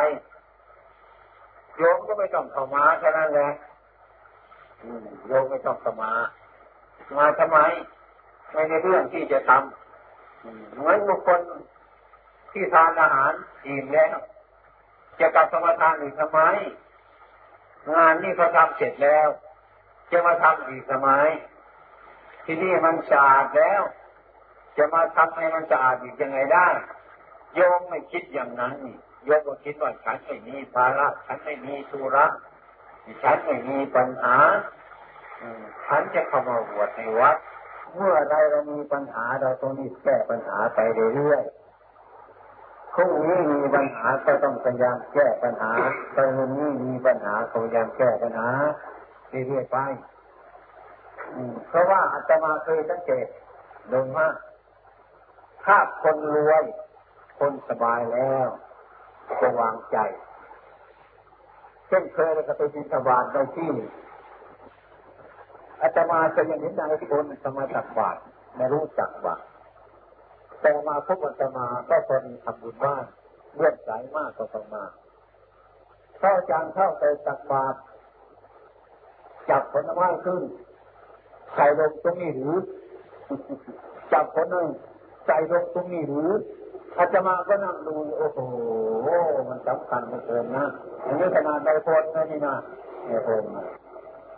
[1.76, 3.50] โยมก็ไม่ต้องเข้ามาแค่นั้นแหละ
[5.26, 6.12] โยมไม่ต้องเข้ามา
[7.16, 7.58] มาทำไม
[8.50, 11.40] ไม่ในเรื่องที่จะทำเหมือนบุคคล
[12.52, 13.32] ที่ทานอาหาร
[13.64, 14.16] อิ่มแล้ว
[15.20, 16.40] จะกลับสมาทานอีกทำไม
[17.94, 19.28] งานนี่เขาทำเสร็จแล้ว
[20.10, 21.10] จะมาทำอีกทำไม
[22.44, 23.82] ที่นี่มันสะอาดแล้ว
[24.76, 26.68] จะมาทำให้มันสะอาดอีกยังไงได้
[27.54, 32.26] โยมไม่คิดอย่างนั้นนี่โยมก็คิดว่าฉันไม่มีภาระฉันไม่มีธุระ
[33.22, 34.36] ฉันไม่มีปัญหา
[35.86, 37.36] ฉันจะเข้ามาบวชในวัด
[37.94, 40.78] เมื่อใดเรามีปัญหาเราต้องนี้แก้ปัญหาไป
[41.14, 41.67] เรื่อยๆ
[43.00, 45.72] พรุ่งนี้มีปัญหาก็ต้องพยายามแก้ปัญหา
[46.16, 48.48] ตอนนี้มีปัญหาก็พยายามแก้ปัญหา
[49.46, 49.78] เรื่อยๆไป
[51.68, 53.26] เพราะว่าอาตมาเคยสังเกต
[53.92, 54.28] ดูว่า
[55.64, 56.64] ถ้าคนรวย
[57.38, 58.48] คนสบายแล้ว
[59.40, 59.98] จะวางใจ
[61.88, 63.72] เช่นเคยเราไปบินสบาทในที่
[65.82, 68.16] อาตมาจะยังเห็นนายที่คนสมาตักบาท
[68.56, 69.42] ไม่รู้จักบาท
[70.60, 73.04] แต่มาพบอัตมาก็พอมีทำบุญบ้าง
[73.54, 74.84] เลื่อนสายมากก็ต้องมา
[76.18, 77.78] เข้าจานเข้าไปตักบาตร
[79.50, 80.42] จับผลไม้ขึ้น
[81.54, 82.56] ใส่ลงตรงนี้หรือ
[84.12, 84.68] จับผลนึง
[85.26, 86.30] ใส่ลงตรงนี้หรือ
[86.98, 88.38] อาจมาก็นั่งดูโอ้โห
[89.48, 90.66] มันสำคัญเหลือเกินนะ
[91.04, 92.54] อันนี้ขนาดใดคนนะนี่นะ
[93.06, 93.42] ไอ้คน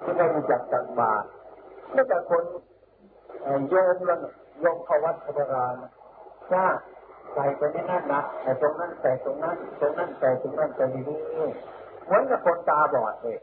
[0.02, 1.26] ที่ได้มีจักจักบาตร
[1.92, 2.44] ไม่แต่คน
[3.68, 4.18] โยมแล้ว
[4.61, 5.74] โยมเขาวัดพระราน
[6.50, 6.64] ถ้า
[7.34, 11.50] ใส่ไปไม่นั่นนะแต่ตรงนั้นใส่ตรงนั้น ตรงนั้นใส่ตรงนั้นใส่ดีนี่
[12.04, 13.38] เหมือนกับคนตาบอดเลย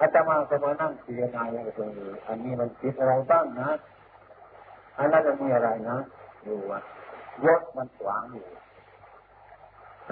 [0.00, 3.70] อาตมาก็มานั่งพิจารณาอย่างตรงนี้ อันนี้มันคิดอะไรบ้างนะ
[4.98, 5.98] อันนั้นจะมีอะไรนะ
[6.46, 6.80] ดูว่า
[7.44, 8.46] ยศมันขวางอยู่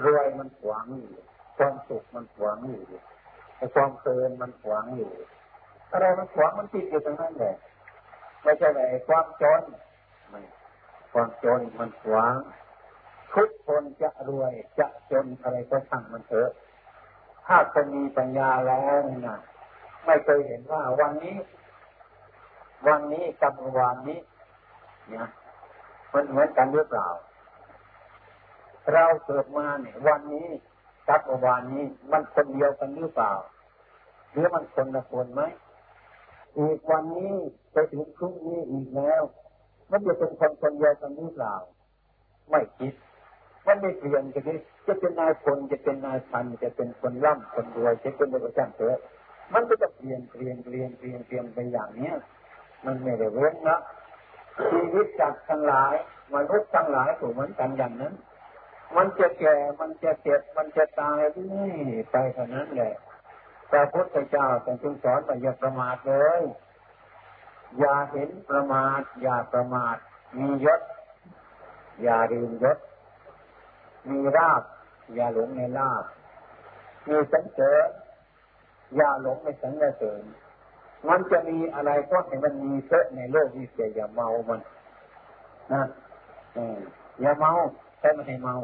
[0.05, 1.13] รวยมันขวางอยู่
[1.57, 2.83] ความสุขมันขวางอยู่
[3.75, 5.11] ความเพลินมันขวางอยู่
[5.91, 7.55] อะไรมันขวางมันติดอยู่ตรงนั้นแหละ
[8.43, 9.61] ไม่ใช่ไอ้ความจน
[10.29, 10.41] ไม่
[11.13, 12.37] ความจนมันขวาง
[13.33, 16.49] ทุกคนจะรวยจะจนอะไรก็ช่างมันเถอะ
[17.45, 18.95] ถ้าคนมีปัญญาแล้ว
[19.27, 19.37] นะ
[20.05, 21.37] ไม่เคยเห็นว่าวันนี้
[22.87, 24.19] วันนี้กับวันนี้
[25.07, 25.27] เนี่ย
[26.13, 27.09] มันเหมือนกันหรือเปล่า
[28.93, 30.47] เราเกิดมาเนี่ยวันนี้
[31.09, 33.33] กับวันนี้มันคนเดียวกันหรือเปล่า
[34.31, 35.41] หรือมันคนละคนไหม
[36.57, 37.33] อีกวันนี้
[37.71, 39.23] ไปถึงพรุ่งนี้อีกแล้ว
[39.93, 41.55] มันจะเป็นคนคนเดียวกันหรือเปล่า
[42.49, 42.93] ไม่คิด
[43.65, 44.43] มันไม่เปลี่ยนกัน
[44.85, 48.99] จะเป็นนายคนจะเป็นนายพันจะเป็นคนร่ำคนรวยจะเป็นอะไรก็างเถอะ
[49.53, 52.15] มันก็จะเปลี่ยนเปลี่ยนเปลี่ยนเปลี่ยนเปลี่ยนไปอย่างเนี้ย
[52.85, 53.79] มันไม่ได้เว้นนะ
[54.69, 55.93] ชีวิตจากทั้งหลาย
[56.33, 58.13] มนุษย์ทั้งหลายถูกเหมือนกันอย่างนั้น
[58.95, 61.71] มันจะแก่ มันจะเจ็บ มันจะตายนี่
[62.11, 62.93] ไปเท่านั้นแหละ
[63.71, 64.47] พระพุทธเจ้า
[64.83, 66.41] จึงสอนว่าอย่าประมาทเลย
[67.79, 69.97] อย่าเห็นประมาท อย่าประมาท
[70.37, 70.81] มียศ
[72.03, 72.77] อย่าลืมยศ
[74.09, 74.63] มีราบ
[75.15, 76.03] อย่าหลงในลาบ
[77.07, 77.87] มีสังเสริญ
[78.95, 80.23] อย่าหลงในสังเสริญ
[81.09, 84.59] มันจะมีอะไรก็ให้มันมีเสอะในโลกนี้เสียอย่าเมามัน
[85.73, 85.83] นะ
[87.21, 87.51] อย่าเมา
[87.99, 88.55] แต่ไม่ให้เมา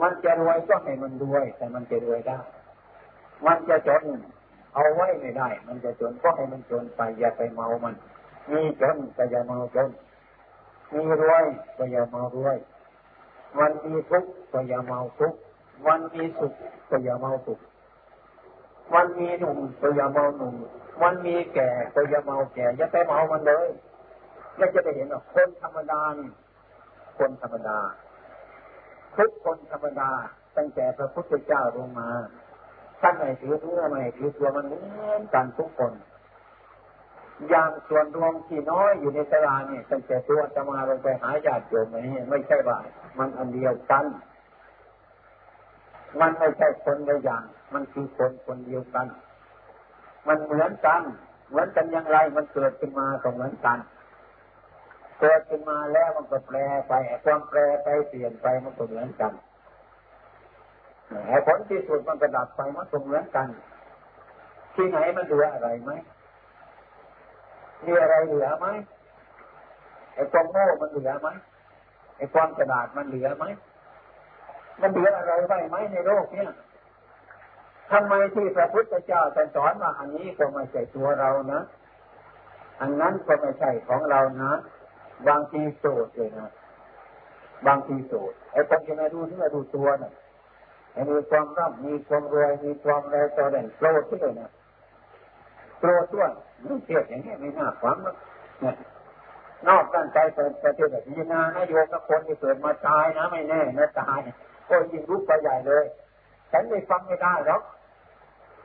[0.00, 2.38] มันจะรวยก็ให้มันรวย แต่มันจะรวยได้
[3.46, 4.04] มันจะจน
[4.74, 7.94] เอาไว้ไม่ได้ มันจะจนก็ให้มันจนไปอย่าไปเมามัน
[8.52, 9.90] มีจนก็อย่าเมาจน
[10.92, 11.44] มีรวย
[11.76, 12.56] ก็อย่าเมารวย
[13.58, 15.38] วันมีทุกข์ก็อย่าเมาทุกข์
[15.86, 16.52] วันมีสุข
[16.90, 17.60] ก็อย่าเมาสุข
[18.94, 20.54] วันมีหนุ่มก็อย่าเมาหนุ่ม
[21.02, 23.68] มันมีแก่ก็อย่าเมาแก่อย่าไปเมามันเลย
[24.56, 26.00] แล้วจะได้เห็นว่าคนธรรมดา
[27.18, 27.78] คนธรรมดา
[29.16, 30.10] ทุกคนธรรมดา
[30.56, 32.08] ตั้งแต่พระพุทธเจ้าลงมา
[33.00, 34.78] ท่านไหนถือเนื้อไม่ถือตัวมันเหมื
[35.10, 35.92] อนกันทุกคน
[37.48, 42.78] อย่างส่วนรวมที่น้อยอยู่ในตารางนี่ตั้งแต่ตัวจะมาลงไปหาญาติโยมนี่ไม่ใช่ว่า
[43.18, 44.04] มันอันเดียวกัน
[46.20, 47.44] มันไม่ใช่คนละอย่าง
[47.74, 49.06] มันคือคนคนเดียวกัน
[50.28, 51.02] มันเหมือนกัน
[51.48, 53.78] เหมือนกันอย่างไรมันเกิดขึ้นมาก็เหมือนกัน
[55.20, 56.56] เกิดขึ้นมาแล้วมันก็แปร
[56.88, 56.92] ไป
[57.24, 59.32] ความแปรไปเปลี่ยนไปมันก็เหมือนกัน
[61.46, 63.48] ผลที่สุดมันกระดับไปมันก็เหมือนกัน
[64.74, 65.90] ที่ไหนมันเหลืออะไรไหม
[67.84, 68.66] มีอะไรเหลือไหม
[70.14, 71.28] ไอ้ความโง่มันเหลือไหม
[72.16, 73.44] ไอ้ความกระดาษมันเหลือไหม
[74.80, 76.50] มันเหลืออะไรไว้ไหมในโลกเนี้ย
[77.90, 81.60] ทำไมที่พระพุทธเจ้าสอนว่าอันนี้ก็ไม่ใช่ตัวเรานะ
[82.80, 84.52] อันนั้นก็ไม่ใช่ของเรานะ
[85.28, 86.50] บางทีโสดเลยนะ
[87.66, 90.12] บางทีโสดไอ้คนที่มาดูที่มาดูตัวนะ่ะ
[91.10, 94.50] มีความร่ำมีความรวยมีความอะไรต่อเด่นโกรธที่เลยนะ
[95.78, 96.30] โกรธด้วย
[96.64, 98.14] มันเทียบอย่างนี้ไม่น่าฟังนะ
[98.60, 98.74] เนี่ย
[99.68, 104.18] นอกตั้งใจเป็นประเทศแบบนี้นะนายโยกับคนที่เกิดมาตายนะไม่แน่นะตาย
[104.68, 105.84] ก็ยิ่งรุกไปใหญ่เลย
[106.52, 107.62] ฉันไม่ฟังไม่ได้หรอก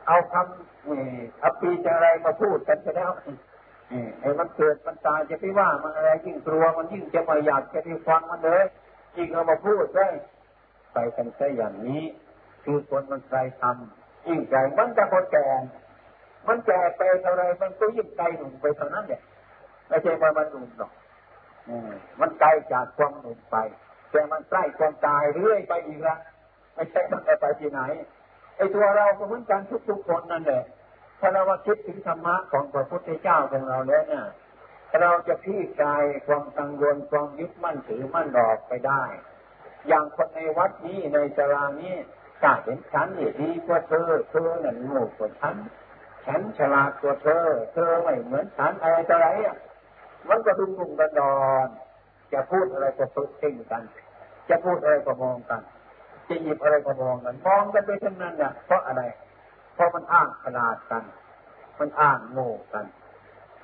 [0.08, 1.04] เอาคำนี่
[1.44, 3.12] อปีจะอะไรมาพูดกันไปแล้ว
[4.20, 8.66] ไอ้มันเกิดมันตายจะไปว่ามันอะไรยิ่งกลัวมันยิ่งจะมาอยากจะไปฟังมันเลย
[9.18, 10.08] ยิ่งเอามาพูดได้
[10.94, 12.04] ไปกันแค่อย่างนี้
[12.64, 15.48] คือคนมันใจทำยิ่งใจมันจะคนแก่
[16.48, 19.22] มันแก่ไปเท่าไรมันก็ยิ่งใจหนุ่มไปเท่านั้นเนี่ย
[19.88, 20.92] ไม่ใช่ว่ามันหนุ่มหรอก
[22.22, 23.58] มันไกลจากความหนุ่มไป
[24.12, 26.18] แต่มันใกล้ความตายเรื่อยไปอีกละ
[26.76, 27.82] ไม่ใช่มันจะไปที่ไหน
[28.58, 30.64] ไอ้ตัวเราก็เหมือนกันทุกๆคนนั่นแหละ
[31.20, 34.26] ถ้าเราว่าคิดถึงธรรมะของพระพุทธเจ้าของเราแล้วเนี่ย
[35.02, 39.04] เราจะพี่กายความกังวลความยึดมั่นถือมั่นหลอกไปได้
[39.88, 41.96] อย่างคนในวัดนี้ในตารานี้
[42.44, 45.56] กาเห็นฉันนี่ดีกว่าเธอเธอนั่นโง่กว่าฉัน
[46.26, 49.58] ฉันฉลาดกว่าเธอ เธอไม่เหมือนฉันอะไรต่ออะไรอะ
[50.30, 51.34] มันก็ดุมดุมดอนดอ
[51.66, 51.68] น
[52.34, 53.84] จะพูดอะไรก็ตุกเท่งกัน
[54.50, 55.62] จะพูดอะไรก็มองกัน
[56.28, 59.02] จะหยิบอะไรก็มองกัน มองกันไปทั้งนั้นเนี่ยเพราะอะไร
[59.74, 61.04] เพราะมันอ้างขนาดกัน
[61.80, 62.86] มันอ้างโง่กัน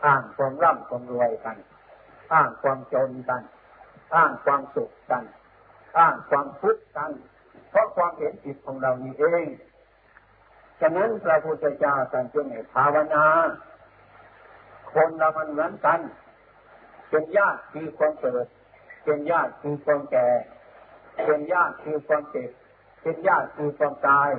[0.06, 1.58] อ้างความร่ำความรวยกัน
[2.34, 3.41] อ้างความจนกัน
[4.15, 5.24] อ้างความสุขกัน
[5.98, 7.12] อ้างความทุกข์กัน
[7.70, 9.48] เพราะความเห็นผิดของเรานี่เอง
[10.82, 13.26] ฉะนั้นพระพุทธเจ้าสั่งจึงให้ภาวนา
[14.94, 16.00] คนเรามันเหมือนกัน
[17.10, 18.46] เป็นญาติคือความเกิด
[19.04, 20.28] เป็นญาติคือความแก่
[21.26, 22.50] เป็นญาติคือความเจ็บ
[23.02, 24.30] เป็นญาติคือความตาย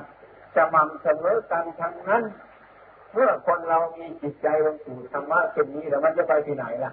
[0.56, 2.22] จะมั่งเสมอกันทั้งนั้น
[3.12, 6.92] เมื่อคนเรามีจิตใจลงสู่ธรรมะเช่นนี้แล้วมันจะไปที่ไหนล่ะ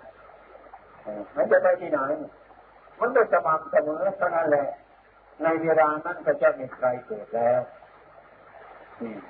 [1.37, 2.01] มันจะไปที่ไหน
[2.99, 4.67] มันจะสม่ำเสมอเท่านั้นแหละ
[5.43, 7.59] ในเวลานั้นพระเจ้ามีใครเกิดแล้ว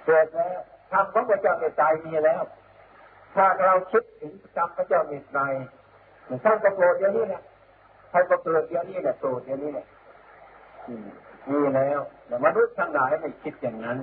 [0.06, 0.60] เกิดแล้ว
[0.92, 2.44] ทำของพระเจ้ามีใจมีแล้ว
[3.36, 5.40] ถ้าเราคิดถึงกรรมพระเจ้ามีใจ
[6.44, 7.44] ท่านก็โกรธอย่างนี้แหละ
[8.12, 9.88] ท่านก็เกิดอย่างนี้แหละโกรธอย่างนี้แหละ
[11.50, 13.98] มีแล้วแต่มนุษย์ทั้งหลายไม่คิดอย่างนั้น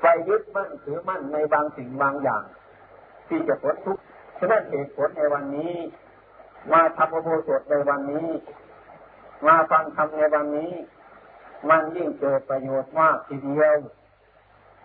[0.00, 2.44] ไปยึดมั่นถือมั่นในบางสิ่งบางอย่าง
[3.28, 4.02] ที่จะผลทุกข์
[4.38, 5.74] ฉะนั้นเหตุผลในวันนี้
[6.72, 8.28] มาทำอุโบสถในวันนี้
[9.46, 10.72] มาฟังธรรมในวันนี้
[11.68, 13.76] มันยิ่งเกิดประโยชน์มากทีเดียว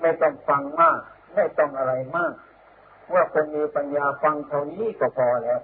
[0.01, 0.99] ไม่ต้องฟังมาก
[1.35, 2.33] ไม่ต้องอะไรมาก
[3.13, 5.59] ว่าคนมีปัญญาฟังเท่านี้ก็พอแล้ว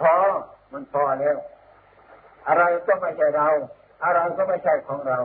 [0.00, 0.14] พอ
[0.72, 1.36] มันพอแล้ว
[2.48, 3.48] อะไรก็ไม่ใช่เรา
[4.04, 5.18] อะไรก็ไม่ใช่ของเรา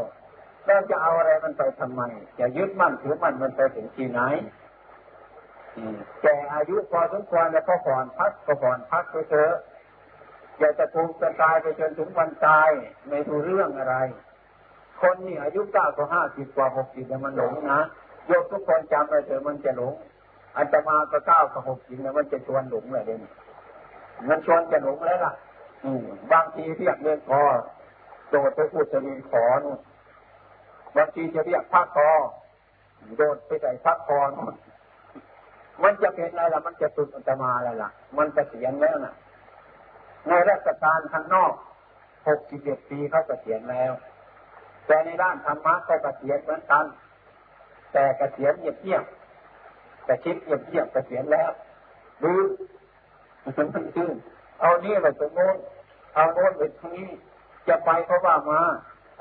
[0.66, 2.02] เราจะเอาอะไรมันไปทำไม
[2.40, 4.22] จะยึดมั่นถือมั่นมันไปถึงที่ไหน
[6.22, 9.54] แต่อายุพอสมควรแล้วก็ผ่อนพักก็ผ่อนพักไปเถอะ
[10.60, 12.70] อย่าจะทุกข์จะตายไปจนถึงวันตาย
[13.08, 13.96] ไม่รู้เรื่องอะไร
[15.02, 17.82] คนนี่อายุเก้าก็ห้าสิบกว่าหกสิบมันหลงนะ
[18.28, 19.94] โยกทุกคนจำไปเถอะมันจะหลง
[20.56, 23.22] อาจจะมาก็เก้ากับหกสิบนะมันจะชวนหลงเลยเด่น
[24.30, 25.34] มันชวนจะหลงแล้วล่ะ
[25.84, 25.92] อื
[26.32, 27.44] บางทีเรียกเรียกคอ
[28.30, 29.80] โดดไปพูดจะมีขอนู่น
[30.96, 32.10] บางทีจะเรียกพักคอ
[33.18, 34.56] โดดไปใส่พักคอนู่น
[35.84, 39.14] มันจะเป็นอะไรล่ะ มันจะตุนมันจะมาอะไรล่ะ มันจะเสียงแล้วน่ะ
[40.28, 41.54] ในราชการข้างนอก
[42.28, 43.92] หกสิบเอ็ดปีเขาจะเสียงแล้ว
[44.88, 46.86] แต่ในด้านธรรมะก็เกษียณเหมือนกัน
[47.94, 49.04] แต่กระเกษียณเงียบเงียบ
[50.06, 51.52] แต่คิดเงียบเงียบเกษียณแล้ว
[52.24, 52.34] ดู
[53.44, 54.16] มันไม่ชื่น
[54.62, 55.58] เอานี่ไปตรงโน้น
[56.16, 57.10] เอาโน้นไปตรงนี้
[57.68, 58.62] จะไปก็ว่ามา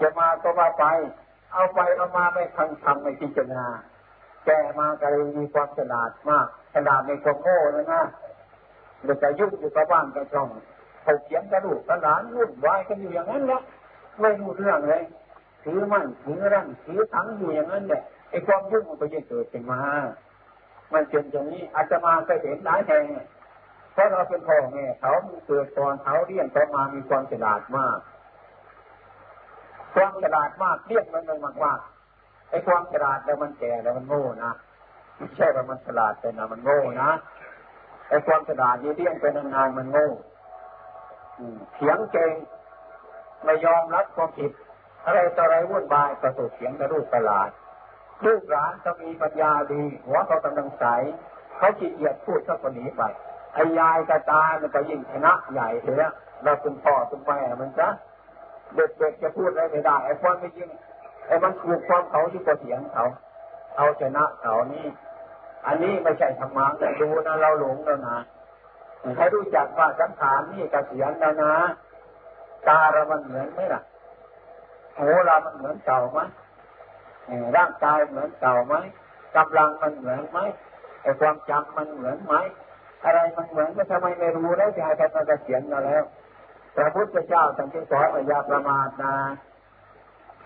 [0.01, 0.85] จะมาก็ว่าไป
[1.53, 3.67] เอาไปเอามาไม่ทันทำไม่พิจารณา
[4.45, 8.03] แกมาก็เลยมีความฉลาดมากฉลาดในความโง่เลยนะ
[9.05, 10.49] เด็กจะยุ่งอยู่กับบ้านกับช่อง
[11.03, 13.63] เขาเขียนกระดูกกระหลานรุ่นวายกันอยู่อย่างนั้นแหละ
[14.21, 15.03] ไม่รู้เรื่องเลย
[15.65, 19.81] ถือมั่นถือร่างถือทั้งอยู่อย่างนั้นแหละไอ้ความยุ่งมันก็จะเกิดขึ้นมา
[20.93, 23.05] มันเป็นอย่างนี้อาจจะมาเคยเห็นหลายแห่ง
[23.93, 25.13] เพราะเราเป็นพ่อแม่เขา
[25.47, 27.99] เกิดก่อนเขาเรียนเขามามีความฉลาดมาก
[29.95, 31.81] ความฉลาดมากเรียกมันมากมาก
[32.51, 34.53] ไอ้ความฉลาดแล้วมันแก่แล้วมันโง่นะ
[35.17, 37.11] ไม่ใช่ว่ามันฉลาดแต่นะมันโง่นะ
[38.09, 40.09] ไอ้ความฉลาดนี่เรียนไปนานๆมันโง่
[41.75, 42.33] เถียงเก่ง
[43.45, 44.53] ไม่ยอมรับความผิด
[45.05, 47.51] อะไรต่ออะไรวุ่นวายประสบเสียงกระรูปประหลาด
[48.25, 50.85] ลูกหลานจะมีปัญญาดีหัวเขากำลังใส
[51.59, 53.03] เขาขี้เกียจพูดเขาก็หนีไป
[53.55, 57.89] ไอ้ยายกระตามันก็ยิ่งชนะใหญ่เถอะเราเป็นพ่อเป็นแม่มันจะ
[58.75, 60.71] เด็กๆจะพูดอะไรไม่ได้ไอ้ความไม่จริง
[61.27, 63.05] ไอ้มันถูกความเขาที่กระเถียงเขา
[63.77, 64.87] เอาชนะเขานี่
[65.67, 68.19] อันนี้ไม่ใช่ธรรมะแต่ดูนะเราหลงแล้วนะ
[69.17, 71.53] ให้รู้จักว่าสังขารนี่กระเสียนแล้วนะ
[72.69, 73.83] ตาเรามันเหมือนไหมล่ะ
[74.99, 76.21] หูเรามันเหมือนเก่าไหม
[77.57, 78.75] ร่างกายเหมือนเก่าไหม
[79.37, 80.39] กำลังมันเหมือนไหม
[81.03, 82.35] ไอ้ความจำมันเหมือนไหม
[83.05, 86.05] อะไรมันเหมือนก็ทำไมไม่รู้แล้วจะให้ใครมาเกษียณมาแล้ว
[86.77, 89.15] พระพุทธเจ้าทั้งที่สอนอย่าประมาทนะ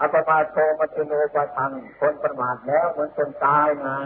[0.01, 3.99] อัปมาโทมัตโนปะทังคนประมาทแล้วเหมือนคนตายนะ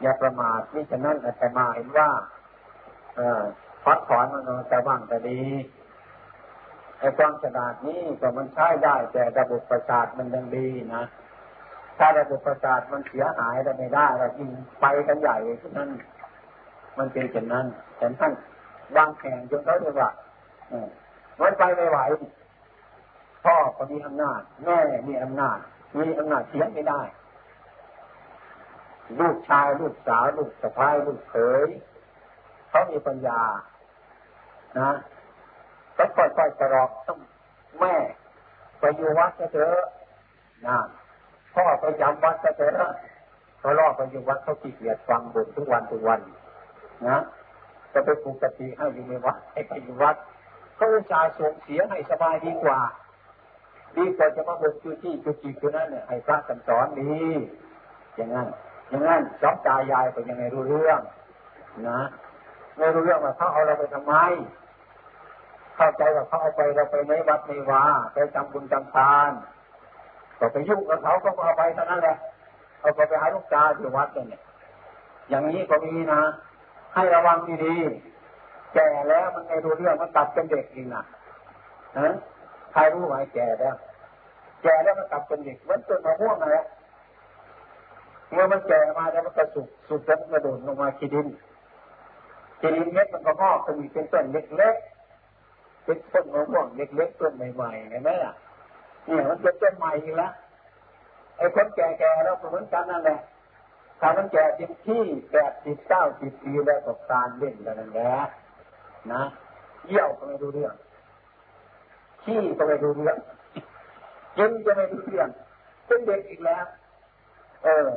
[0.00, 2.10] อย่าประมาทนี่ฉะนั้นอาตมาเห็นว่า
[3.16, 3.42] เออ
[3.84, 5.40] พักถอนมันจะว่างแต่ดี
[7.02, 11.04] ไอ้ความฉลาดนี้ก็มันใช้ได้แต่ระบบประสาทมันยังดีนะ
[11.98, 14.48] ถ้าระบบประสาทมันเสียหายแล้วไม่ได้เรายิ่ง
[14.80, 15.88] ไปกันใหญ่ฉะนั้น
[16.98, 18.32] มันเป็นเช่นนั้นแต่ท่าน
[18.96, 20.10] วางแผนจนเขาเรียกว่า
[21.40, 21.98] มันไปไม่ไหว
[23.44, 24.78] พ่อก็มีอำนาจแม่
[25.08, 25.58] มีอำนาจ
[25.98, 27.00] มีอำนาจเสียไม่ได้
[29.20, 31.36] ลูกชายลูกสาวลูกสะพ้ายลูกเข
[31.66, 31.68] ย
[32.68, 33.40] เขามีปัญญา
[34.78, 34.92] นะ
[35.96, 37.18] ก็ค่อยๆจะรอกต้อง
[37.80, 37.96] แม่
[38.80, 39.84] ไปอยู่วัดเถอะ
[40.66, 40.78] นะ
[41.54, 42.92] พ่อไปจำวัดเถอะ
[43.58, 46.20] เขาล่อไปอยู่วัดเขาขี้เกียจฟังบททุกวันทุกวัน
[47.08, 47.18] นะ
[47.92, 50.16] จะไปปลูกกติให้อยู่ในวัดให้ไปอยู่วัด
[50.76, 52.80] เขาอุตส่าห์ส่งเสียให้สบายดีกว่า
[53.96, 57.12] ดีกว่าจะมาบทจุที่จุจีคือนั้นเนี่ยให้พระสสอนดี
[58.16, 58.48] อย่างนั้น
[58.88, 61.00] อย่างนั้นสองตายายไปยังไงรู้เรื่อง
[61.88, 62.00] นะ
[62.76, 64.14] ไม่รู้เรื่องว่าเขาเอาเราไปทำไม
[65.76, 69.30] เข้าใจว่าเขาเอาไปเราไปในวัดในวาไปจำบุญจำทาน
[70.38, 72.16] ก็ไปยุ่งกับเขาก็เอาไปเท่านั้นแหละ
[72.80, 74.40] เอาไปไปหาลูกตาที่วัดเนี่ย
[75.28, 76.20] อย่างนี้ก็มีนะ
[76.94, 81.02] ให้ระวังดีๆแก่แล้วมันไม่รู้เรื่องมันตัดเป็นเด็กอีกนะ
[81.98, 82.14] นะ
[82.72, 83.76] ใครรู้ไหมแก่แล้ว
[84.62, 86.58] แก่แล้วมันตัดเป็นเด็กมันต้นมะม่วงอะไร
[88.32, 91.26] เมื่อมันแก่มาแล้วมันกระสุกสุดแล้วมันกระโดดลงมาขี้ดิน
[92.60, 94.91] ทีนี้เม็ดมันก็งอกขึ้นเป็นต้นเล็กๆ
[95.84, 98.32] เป็นต้นมะม่วงเล็กๆต้นใหม่ๆเห็นไหมล่ะ
[99.08, 100.32] นี่มันเป็นต้นใหม่อีกแล้ว
[101.36, 103.20] ไอ้คนแก่ๆเราเหมือนกันนั่นแหละ
[104.00, 108.12] ถ้ามันแก่จริงที่แปดสิบเก้าสิบปีแล้วตกับการเล่นกันนั่นแหละ
[109.12, 109.22] นะ
[109.86, 110.74] เยี่ยวก็ไม่รู้เรื่อง
[112.22, 113.16] ขี้ก็ไม่รู้เรื่อง
[114.36, 115.28] กินก็ไม่รู้เรื่อง
[115.86, 116.64] เป็นเด็กอีกแล้ว
[117.64, 117.88] เออ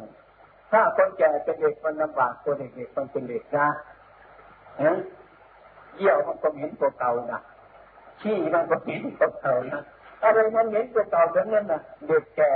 [0.72, 3.68] ถ้าคนแก่เป็นเด็กมันลำบากคนเด็กๆมันเป็นเด็กนะ
[5.96, 7.42] เยี่ยวมันก็เห็นตัวเก่านะ
[8.22, 9.82] ขี้มันก็เห็นตัวเก่านะ
[10.24, 12.54] อะไรมันเห็นตัวเก่าทั้งนั้นนะเด็กแก่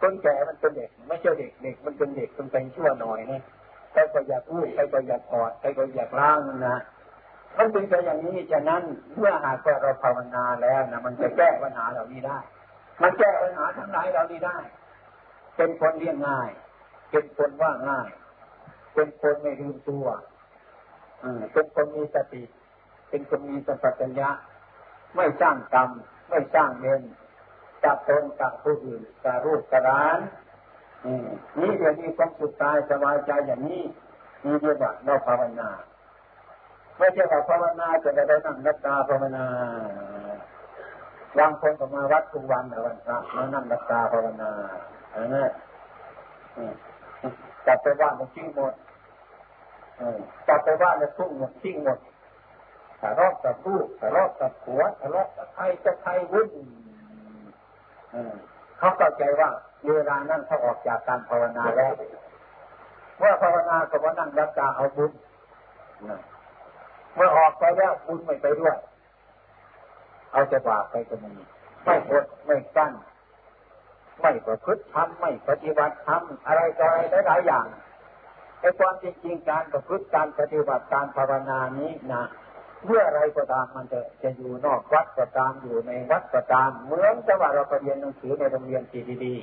[0.00, 3.42] คนแก่มันเป็นเด็ก ไม่ใช่เด็กเด็กมันเป็นเด็กมันเป็นชั่วหน่อยนะ
[3.92, 6.78] ใครก็อยากพูดใครก็อยากกอดใครก็อยากล้างนะ
[7.58, 8.82] มันเป็นไปอย่างนี้ฉะนั้น
[9.16, 12.38] เมื่อหากเราภาวนาแล้วนะมันจะแก้ปัญหาเหล่านี้ได้
[13.02, 14.58] มันแก้ปัญหาทั้งหลายเหล่านี้ได้
[15.56, 16.50] เป็นคนเรียงง่าย
[17.10, 18.08] เป็นคนว่าง่าย
[18.94, 20.06] เป็นคนไม่ลืมตัว
[21.52, 22.42] เป็นคนมีสติ
[23.08, 24.30] เป็นคนมีสัมปชัญญะ
[25.16, 25.88] ไม่สร้างกรรม
[26.28, 27.02] ไม่สร้างเงิน
[27.84, 30.18] จับตนกับผู้อื่นกับรูปกระราน
[31.58, 33.82] นี่เดี๋ยวนี้ความสุขกายสบายใจอย่างนี้
[34.44, 35.70] มีเรียกว่าเราภาวนา
[36.98, 39.46] ไม่ใช่ว่าภาวนาจะได้นั่งนับตาภาวนา
[41.38, 44.50] บางคนก็มาวัดทุกวันแต่วันพระมานั่งนับตาภาวนา
[45.14, 45.44] อันนี้
[47.66, 48.74] จับไปว่ามันทิ้งหมด
[50.48, 56.48] จับไปว่ามันทุ่งหมดทิ้งหมดะเลาะกับลูกทะเลาะกับผัวทะเลาะกับใครจะใครวุ่น
[58.78, 59.50] เขาเข้าใจว่า
[59.94, 61.92] เวลานั้นเขาออกจากการภาวนาแล้ว
[63.18, 65.12] เมื่อภาวนาก็ว่านั่งรับตาเอาบุญ
[67.14, 68.76] เมื่อออกไปแล้วบุญไม่ไปด้วย
[70.32, 71.32] เอาจะบาปไปก็มี
[71.84, 72.92] ไม่อดไม่กั้น
[74.20, 77.66] ไม่ประพฤติทำไม่ปฏิบัติทำอะไรต่ออะไรหลายอย่าง
[78.60, 82.24] ไอ้ความจริงๆการประพฤติการปฏิบัติการภาวนานี้นะ
[82.86, 89.34] เมื่ออะไรก็ตามมันจะจะอยู่นอกวัดก็ตามอยู่ในวัดก็ตามเหมือนกับว่าเราไปเรียนหนังสือในโรงเรียนที่ดี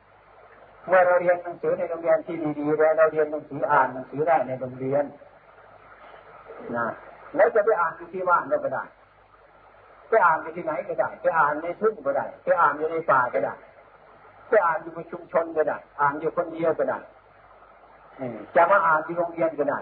[0.00, 5.04] ๆเมื่อเราเรียนหนังสือในโรงเรียนที่ดีๆแล้วเราเรียนหนังสืออ่านหนังสือได้ในโรงเรียน
[6.76, 6.86] นะ
[7.36, 8.84] แล้วจะไปอ่านที่ที่านก็ได้
[10.08, 13.54] ไปอ่านที่ไหนก็ได้ไปอ่านในทุ่งก็ได้ไปอ่านอยู่ในป่าก็ได้
[14.48, 16.98] ไปอ่านอยู่ในชุมชนก็ได้อ่านอยู่คนเดียวก็ได้
[18.56, 19.80] จะมาอ่านที่โรงเรียนก็ได้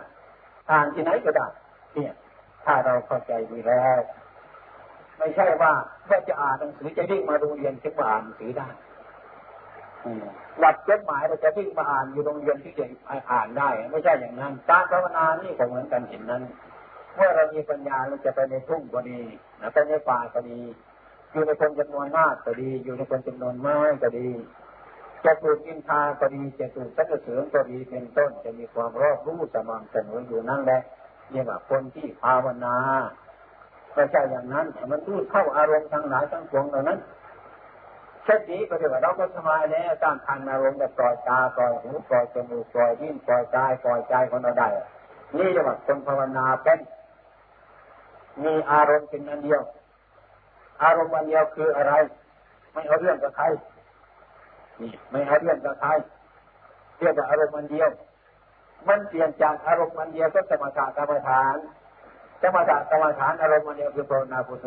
[0.70, 1.46] อ่านที่ไหนก็ได้
[1.94, 2.12] เนี่ย
[2.64, 4.00] ถ้าเราเข้าใจดีแล้ว
[5.18, 5.72] ไม่ใช่ว่า
[6.06, 8.68] เมื่อจะอ่านหนังสือจะวิ่งมาโรงเรียนถึงมาอ่านหนังสือได้
[10.60, 12.84] หลับจดหมายเราจะวิ่งมาอ่านอยู่โรงเรียนที่จะ
[13.30, 16.42] อ่านได้ ไม่ใช่อย่างนั้นการภาวนานี่ก็เหมือนกันเห็นนั้น
[17.16, 19.20] เมื่อเรามีปัญญาเราจะไปในทุ่งก็ดี
[19.60, 20.60] นะไปในป่าก็ดี
[21.32, 24.28] อยู่ในคนจำนวนมากก็ดี อยู่ในคนจำนวนมากก็ดี
[25.24, 30.80] จะปลูกอินทาก็ดีจะปลูกสักเสริมก็ดีเป็นต้นจะมีความรอบรู้สม่ำเสมออยู่นั่นแหละ
[31.32, 32.76] เรียกว่าคนที่ภาวนา
[33.94, 36.98] ไม่ใช่อย่างนั้นมันรู้เข้าอารมณ์ทั้งหลายทั้งปวงเหล่านั้น
[38.24, 44.68] เช่นนี้ก็เรียกว่าเราก็สบายแล้วตามทางอารมณ์แบบปล่อยตาปล่อยหูปล่อยจมูกปล่อยยิ้มปล่อยกายปล่อยใจของเราได้
[45.38, 46.78] นี่เรียกว่าคนภาวนาเป็น
[48.44, 49.62] มีอารมณ์เป็นอันเดียว
[50.82, 51.92] อารมณ์อันเดียวคืออะไร
[52.72, 53.44] ไม่เอาเรื่องกับใคร
[54.80, 55.90] นี่ไม่เอาเรื่องกับใคร
[56.98, 57.88] เรียกว่าอารมณ์อันเดียว
[58.88, 61.56] มันเปลี่ยนจากอารมณ์มันเดียวก็สมถะกรรมฐาน
[62.42, 64.66] สมถะกรรมฐานอารมณ์มันเดียวคือภาวนาพุทโธ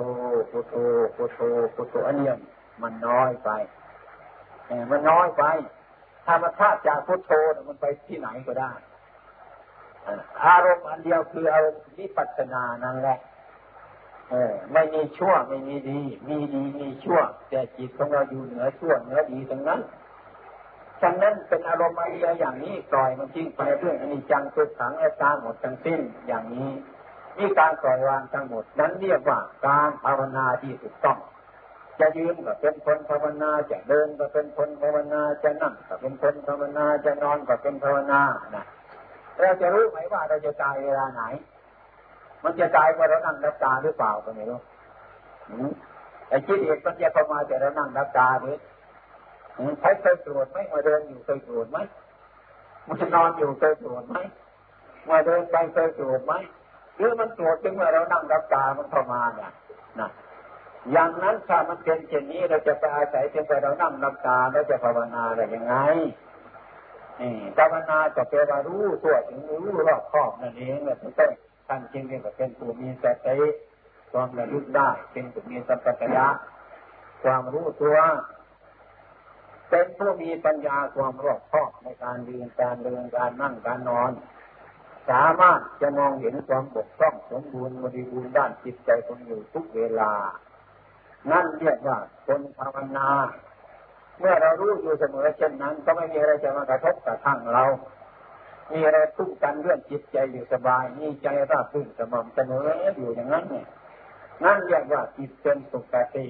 [0.52, 0.74] พุทโธ
[1.16, 1.40] พุทโธ
[1.76, 2.30] พุทโธอันนี้
[2.82, 3.50] มันน้อยไป
[4.92, 5.44] มันน้อยไป
[6.26, 7.32] ถ้ามันพลาดจากพุทโธ
[7.70, 8.72] มันไปที่ไหนก็ได้
[10.46, 13.20] อารมณ์อันเดียวคืออารมณ์วิปัสสนานั่นแหละ
[14.32, 19.80] เออไม่มีชั่วไม่มีดี มีดีมีชั่ว แต่จิตของเราอยู่เหนือชั่วเหนือดีทั้งนั้น
[21.02, 26.70] ฉะนั้นเป็นอารมณ์อะไรอย่างนี้ปล่อยมันทิ้งไปเรื่องอนนี้จังตุกขังและตาหมดทั้งสิ้นอย่างนี้
[27.38, 31.18] นี่การปล่อยวางทั้งหมดนั้นเรียกว่าการภาวนาที่ถูกต้อง
[32.00, 38.22] จะยืนก็เป็นคนภาวนาจะเดินก็เป็นคนภาวนาจะนั่งก็เป็นคนภาวนาจะนอนก็เป็นภาวนา
[38.56, 38.66] นะ
[39.40, 41.24] เราจะรู้ไหมว่าเราจะตายเวลาไหน
[42.44, 44.60] มันจะตายเมื่อเรานั่งรับตาหรือเปล่าก็ไม่รู้
[46.30, 48.58] ไอ้คิดเอกมันจะเข้ามาจะเรานั่งรับตาหรือ
[49.80, 51.78] ใครเคยตรวจไหมมาเดินอยู่เคยตรวจไหม
[52.88, 54.18] มันนอนอยู่เคยตรวจไหม
[55.10, 56.34] มาเดินไปเคยตรวจไหม
[56.98, 59.52] หรือมันตรวจจึงเมื่อเรานั่งรับตามันเข้ามาเนี่ย
[60.00, 60.10] นะ
[60.92, 65.76] อย่างนั้นถ้ามันเป็นเช่นนี้เราจะไปอาศัยเพียงแต่เรานั่งรับตาแล้วจะภาวนาได้ยังไง
[67.20, 71.14] นี่ภาวนาจะเป็นรู้ตัวถึงรู้รอบครอบนั่นเองเนี่ยต้อง
[71.68, 73.38] ท่านจริงๆก็เป็นตัวมีสติ
[74.12, 76.28] ความระลึกได้เป็นตัวมีสัมปชัญญะ
[77.24, 77.98] ความรู้ตัว
[79.70, 84.12] เป็นผู้มีปัญญาความรอบคอบในการเรียนการเดินการนั่งการนอน
[85.10, 90.12] สามารถจะมองเห็นความบกพร่องสมบูรณ์บริบูรณ์ด้านจิตใจคนอยู่ทุกเวลา
[91.32, 91.98] นั่นเรียกว่า
[92.28, 93.10] คนภาวนา
[94.20, 97.66] เมื่อเรารู้อยู่เสมอเช่นนั้น ก็ไม่มีอะไรจะมากระทบกระทั่งเรา
[98.72, 103.68] มีอะไรทุกกันเรื่องจิตใจอยู่สบาย มีใจราบรื่นสม่ำเสมออยู่อย่างนั้นเนี่ย
[104.44, 106.28] นั่นเรียกว่าจิตเป็นสุขติ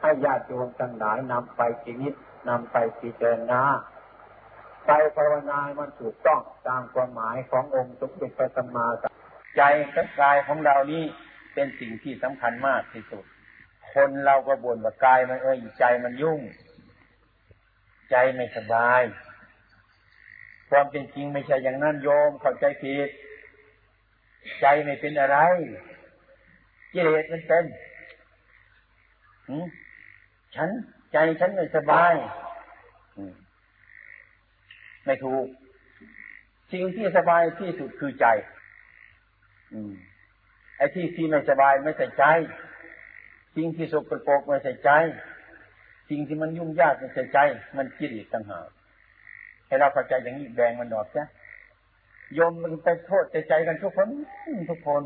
[0.00, 2.14] ให้ญาติโยมทั้งหลายนำไปชีวิต
[2.48, 3.62] นำไปพิจารณา
[4.86, 9.62] ใจภาวนามันถูกต้องตามความหมายขององค์สมเด็จพระสัมมาสัมพุทธใจ
[9.94, 11.04] กับกายของเรานี้
[11.54, 13.24] เป็นสิ่งที่สำคัญมากที่สุด
[13.94, 16.40] คนเราก็บ่นว่ากายมันเอ้ยใจมันยุ่ง
[18.10, 19.02] ใจไม่สบาย
[20.70, 23.08] ความเป็นจริงไม่ใช่อย่างนั้นโยมเข้าใจผิด
[24.60, 25.38] ใจไม่เป็นอะไร
[26.92, 27.64] กิเลสมันเป็น
[30.56, 30.70] ฉัน
[31.14, 32.12] ใจฉันไม่สบาย
[35.04, 35.46] ไม่ถูก
[36.72, 38.26] สิ่งที่สบายที่สุดคือใจ
[39.74, 39.92] อืม
[40.76, 42.24] ไอ้ที่ที่ไม่สบายไม่ใส่ใจ
[43.56, 44.90] สิ่งที่สกปรกไม่ใส่ใจ
[46.10, 47.38] สิ่งที่มันยุ่งยากไม่ใส่ใจ
[47.76, 48.68] มันกิเลสต่างหาก
[49.66, 51.24] ให้เราเข้าใจอย่างนี้แบ่งมันออกจ้ะ
[52.34, 54.08] โยมมันไปโทษใจใจกันทุกคน
[54.70, 55.02] ทุกคน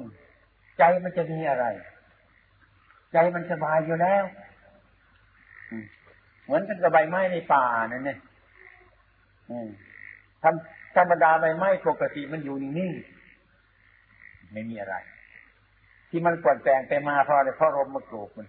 [0.79, 1.67] ใจมันจะมีอะไร
[3.13, 4.25] ใจมันสบายอยู่แล้ว
[6.49, 8.19] เหมือนกันกับใบไม้ในป่านั่นเนี่ย
[10.43, 10.55] ธรรม
[10.97, 14.95] ธรรมดาใบไม้ปกติมันอยู่นิ่งๆไม่มีอะไร
[16.11, 18.47] ที่มันปลดแปลงไปมาเพราะอะไรเพราะลมมาโกรกมัน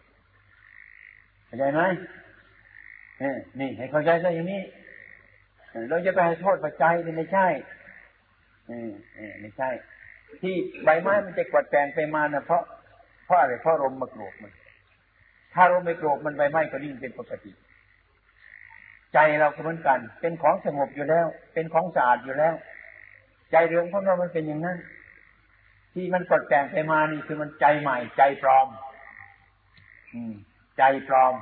[1.46, 1.82] เข้าใจไหม
[3.60, 4.62] นี่ให้เข้าใจซะอย่างนี้
[5.90, 7.48] เราจะไปให้โทษปัจจัยไม่ใช่
[9.42, 9.70] ไม่ใช่
[10.42, 12.64] ที่ใบไม้มันจะกดแปลงไปมานะเพราะ
[13.26, 14.52] เพราะอะไรเพราะลมมาโกรกมัน
[15.54, 17.52] ถ้าลมไม่โกรกมันใบไม้ก็นิ่งเป็นปกติ
[19.14, 22.54] ใจเราก็เหมือนกัน เป็นของสงบอยู่แล้ว เป็นของสะอาดอยู่แล้ว
[23.52, 24.78] ใจเรื่องของเรามันเป็นอย่างนั้น
[25.94, 28.68] ที่มันกดแต่งไปมานี่คือมันใจใหม่ ใจปลอม
[30.14, 30.34] อืม
[30.78, 31.34] ใจปลอม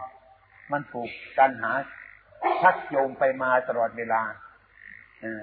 [0.72, 1.72] มันถูกกันหา
[2.62, 4.22] ชักโยงไปมาตลอดเวลา
[5.22, 5.42] เออ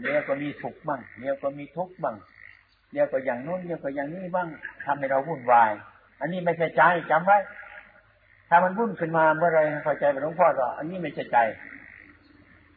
[0.00, 2.16] เดี๋ยวก็มีสุขบ้างเดี๋ยวก็มีทุกข์บ้าง
[2.92, 4.48] เดี๋ยวก็อย่างนู้นเดี๋ยวก็อย่างนี้บ้าง
[4.84, 5.72] ทำให้เราวุ่นวาย
[6.20, 7.38] อันนี้ไม่ใช่ใจจำไว้
[8.48, 11.38] ถ้ามันวุ่นขึ้นมาเมื่อไรพอใจไปหลวงพ่อก็อันนี้ไม่ใช่ใจ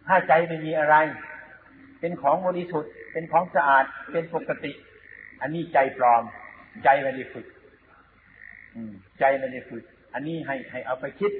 [0.08, 0.96] ถ้าใจไม่มีอะไร
[2.00, 4.72] เป็นของบริสุทธิ์ เป็นของสะอาด เป็นปกติ
[5.42, 6.24] อันนี้ใจปลอม
[6.84, 7.48] ใจไม่ได้ฝึก
[9.20, 11.32] ใจไม่ได้ฝึก อันนี้ให้ให้เอาไปคิด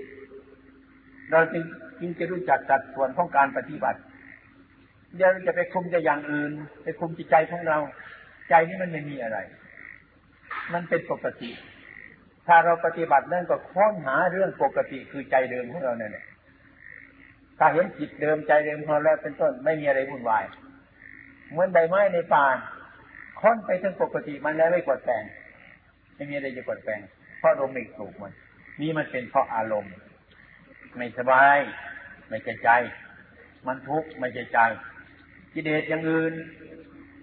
[1.32, 1.64] เราจึง
[2.00, 4.00] จึงจะรู้จักจัดส่วนของการปฏิบัติ
[5.16, 6.52] เดี๋ยวจะไปคุมจะอย่างอื่น
[6.84, 7.78] ไปคุมจิตใจของเรา
[8.50, 9.38] ใจนี้มันไม่มีอะไร
[10.74, 11.52] มันเป็นปกติ
[12.50, 16.26] ถ้าเราปฏิบัตินั่นก็ค้นหาเรื่องปกติคือใจเดิมของเราเนี่ย
[17.60, 20.46] ถ้าเห็นจิตเดิมใจเดิมของเราแล้วเป็นต้นไม่มีอะไรวุ่นวาย
[21.50, 22.46] เหมือนใบไม้ในป่า
[23.42, 25.24] ค้นไปถึงปกติมันแล้วไม่กดแปลง
[26.16, 27.00] ไม่มีอะไรจะกดแปลง
[27.40, 28.34] เพราะลมไม่ถูกมัน
[28.82, 29.94] นี่มันเป็นเพราะอารมณ์
[30.98, 31.58] ไม่สบาย
[32.28, 32.70] ไม่ใจใจ
[33.68, 34.60] มันทุกข์ไม่ใจใจ
[35.54, 36.34] กิเลสอย่างอื่น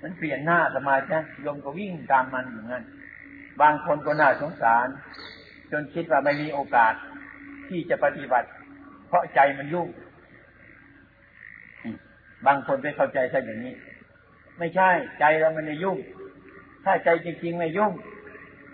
[0.03, 2.85] มันเปลี่ยนหน้าสมาธิโยมก็วิ่งตามมันอย่างนั้น
[3.63, 4.87] บางคนก็น่าสงสาร
[5.73, 6.95] จนคิดว่าไม่มีโอกาส
[7.69, 8.49] ที่จะปฏิบัติ
[9.09, 9.89] เพราะใจมันยุ่ง
[12.47, 13.75] บางคนไปเข้าใจใช่อย่างนี้
[14.59, 14.91] ไม่ใช่
[15.21, 15.99] ใจเรามันไม่ยุ่ง
[16.85, 17.93] ถ้าใจจริงๆไม่ยุ่ง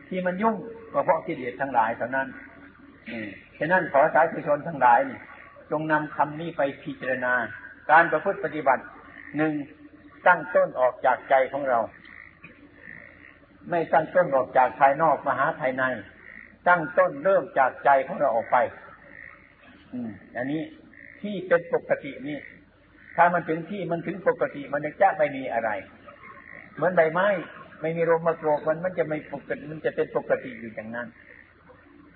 [0.08, 0.56] ที่มันยุ่ง
[0.92, 2.28] ก็เพราะกิเลสทั้งหลายเท่านั้น
[3.58, 5.00] ฉะนั้นขอสาธุชนทั้งหลาย
[5.70, 7.34] จงนำคำนี้ไปพิจารณา
[7.90, 8.82] การประพฤติปฏิบัติ
[9.36, 9.52] หนึ่ง
[10.26, 11.78] ตั้งต้นออกจากใจของเรา
[13.70, 15.84] ไม่ตั้งต้นออกจากภายนอกมาหาภายใน
[16.68, 18.56] ตั้งต้นเริ่มจากใจของเราออกไป
[19.92, 20.62] อืม อันนี้
[21.22, 22.38] ที่เป็นปกตินี่
[23.16, 25.70] ถ้ามันถึงที่มันถึงปกติมันจะไม่มีอะไร
[26.74, 27.26] เหมือนใบไม้
[27.80, 31.08] ไม่มีลมมาโกรกมันมันจะไม่ปกติมันจะเป็นปกติอยู่อย่างนั้น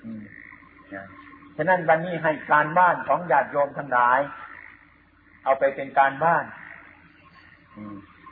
[0.04, 0.22] อืม
[1.56, 4.20] ฉะนั้นวันนี้ให้การบ้านของญาติโยมทั้งหลาย
[5.44, 6.44] เอาไปเป็นการบ้าน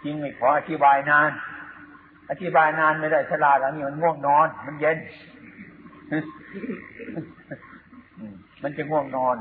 [0.03, 1.31] จริงไม่ขออธิบายนาน
[2.31, 4.99] อธิบายนานไม่ได้ฉลาแล้วนี่มันง่วงนอน มันเย็น
[8.63, 9.37] มันจะง่วงนอน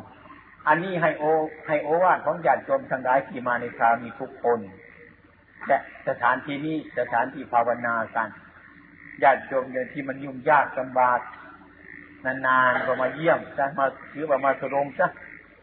[0.68, 1.24] อันนี้ให้โอ
[1.68, 4.60] ให้โอวาทของญาติโยมทั้งหลายที่มาในครามีทุกคน
[5.68, 8.30] และสถานที่นี้สถานที่ภาวนากัน
[9.24, 11.20] ญาติโยมเดินที่มันยุ่งยากลำบาก
[12.26, 15.08] นานๆก็มาเยี่ยมจะมาหรือว่ามาสรงซะ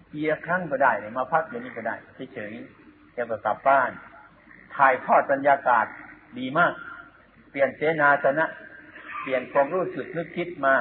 [0.09, 1.97] เกียครั้งก็ได้มาพักอย่างนี้ก็ได้
[2.33, 3.91] เฉยๆจะกลับบ้าน
[4.75, 5.87] ถ่ายทอดบรรยากาศ
[6.39, 6.73] ดีมาก
[7.51, 8.47] เปลี่ยนเสนาสนะ
[9.23, 10.75] เปลี่ยนความรู้สึกนึกคิดมา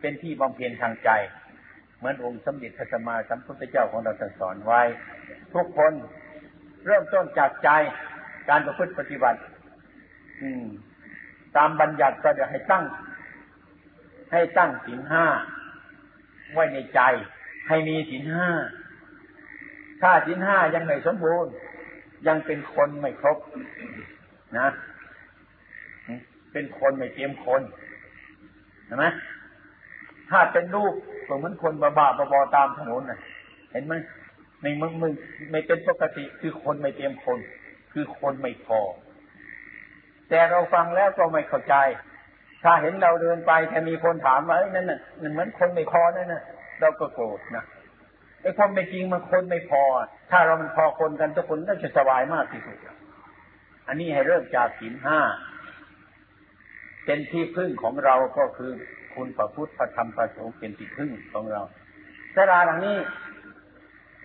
[0.00, 1.10] เป็นที่บำเพ็ญทางใจ
[1.98, 4.82] เหมือนองค์สมเด็จพระสัมมาสัมพุทธเจ้าของเราสอนไว้
[5.54, 5.92] ทุกคน
[6.86, 7.68] เริ่มต้นจากใจ
[8.48, 9.40] การประพฤติปฏิบัติ
[10.42, 10.66] อืม
[11.56, 12.84] ตามบัญญัติก็จะให้ตั้ง
[14.32, 15.26] ให้ตั้งศีลห้า
[16.52, 17.00] ไว้ในใจ
[17.68, 18.50] ให้มีศีลห้า
[20.00, 21.52] ถ้าศีลห้ายังไม่สมบูรณ์
[22.26, 23.38] ยังเป็นคนไม่ครบ
[24.58, 24.68] นะ
[26.52, 27.62] เป็นคนไม่เตรียมคน
[28.84, 29.04] เห็นไหม
[30.30, 30.94] ถ้าเป็นลูก
[31.28, 33.18] ก็เหมือนคนบ้าบาบอตามถนนน่ะ
[33.72, 33.94] เห็นไหม
[34.62, 35.12] ในมึงมึง
[35.50, 37.38] ไม่เป็นปกติคือคนไม่เตรียมคน
[37.92, 38.80] คือคนไม่พอ
[40.28, 41.74] แต่เราฟังแล้วก็ไม่เข้าใจ
[42.62, 45.00] ถ้าเห็นเราเดินไปแค่มีคนถามว่าเอ้นั่นน่ะ
[45.32, 46.42] เหมือนคนไม่พอนั่นน่ะ
[46.80, 47.64] เราก็โกรธนะ
[48.42, 49.82] ไอ้ความเป็นจริงมันคนไม่พอ
[50.30, 52.78] ถ้าเรามันพอคนกันทุกคนน่าจะสบายมากที่สุด
[53.88, 55.18] อันนี้ให้เริ่มจากศีลห้า
[57.04, 58.72] เป็นที่พึ่งของเราก็คือ
[59.14, 61.62] คุณพระพุทธพระธรรมพระสงฆ์เป็นที่พึ่งของเรา
[62.34, 62.98] สราหลังนี้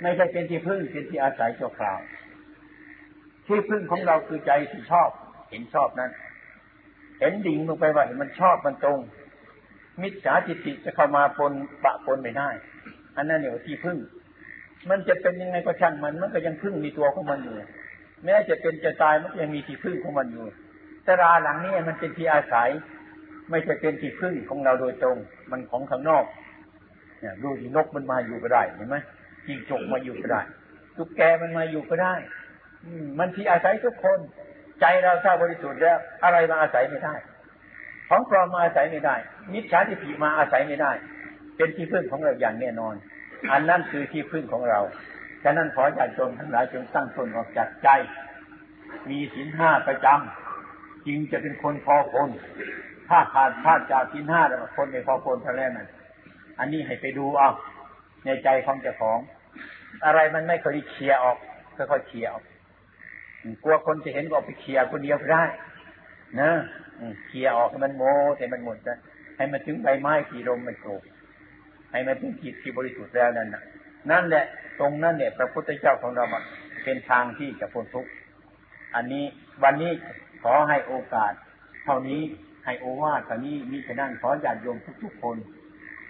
[0.02, 2.00] ไม่ใช่เป็นที่พึ่งเป็นที่อาศัยชั่วคราว
[3.48, 5.10] ที่พึ่งของเราคือใจที่ชอบ
[5.50, 6.12] เห็นชอบนั้น
[7.20, 9.00] เห็นดิ่งลงไปว่าเห็นมันชอบมันตรง
[10.02, 11.54] มิจฉาทิฏฐิจะเข้ามาปน
[11.84, 12.50] ปะปนไม่ได้
[13.18, 13.98] อันนั้นเนี่ยที่พึ่ง
[14.90, 17.56] มันจะเป็นยังไงก็ช่างมัน มันก็ยังพึ่งมีตัวของมันอยู่
[18.26, 20.46] แม้จะเป็นจะตายมันก็ยังมีที่พึ่งของมันอยู่
[21.08, 22.70] สราหลังนี้มันเป็นที่อาศัย
[23.50, 25.18] ไม่ใช่เป็นที่พึ่งของเราโดยตรง
[25.52, 26.26] มันของข้างนอก
[27.22, 28.98] เนี่ยดูที่นกมันมาอยู่ก็ได้เห็นไหม
[29.48, 30.42] จิงจกมาอยู่ก็ได้
[30.98, 32.14] ตุ๊กแกมันมาอยู่ก็ได้
[32.84, 34.20] อืมันที่อาศัยทุกคน
[34.82, 37.16] ใจเราถ้าบริสุทธิ์แล้วอะไรมาอาศัยไม่ได้
[38.10, 39.16] ของปลอมมาอาศัยไม่ได้
[39.54, 40.92] มิจฉาทิฏฐิมาอาศัยไม่ได้
[41.58, 42.96] เป็นที่พึ่งของเราอย่างแน่นอน
[43.52, 44.80] อันนั้นคือที่พึ่งของเรา
[45.44, 47.90] ฉะนั้นขอญาติโยมทั้งหลายจงตั้งตนออกจากใจ
[49.10, 50.47] มีศีลห้าประจำ
[51.08, 52.30] จึงจะเป็นคนพอคน
[53.10, 55.88] ถ้าขาดพลาดจากศีลห้าแล้วคนไม่พอคนทะเลนั่น
[56.60, 57.50] อันนี้ให้ไปดูเอา
[58.26, 59.20] ในใจของเจ้าของ
[60.06, 61.38] อะไรมันไม่เคยเคลียร์ออก
[61.76, 62.44] ค่อยๆเคลียร์ออก
[63.64, 65.44] กลัวคนจะเห็นก็ไปเคลียร์คนเดียวก็ได้
[66.42, 66.52] นะ
[67.28, 68.04] เคลียร์ออกให้มันโม
[68.38, 68.98] แต่มันหมดนะ
[69.38, 71.04] ให้มันถึงใบไม้ที่ลมมันโกรก
[71.92, 73.64] ให้มันถึงจิตที่บริสุทธิ์แล้วนั่นนะ
[74.12, 74.46] นั่นแหละ
[74.80, 76.26] ตรงนั้นเนี่ยพระพุทธเจ้าของเรา
[76.84, 78.12] เป็นทางที่จะพ้นทุกข์
[78.96, 79.24] อันนี้
[79.64, 79.92] วันนี้
[80.52, 81.34] อให้โอกาส
[81.84, 82.22] เท่านี้
[82.66, 85.38] ให้โอวาทเท่านี้มีฉะนั้นขอญาติโยมทุกๆคน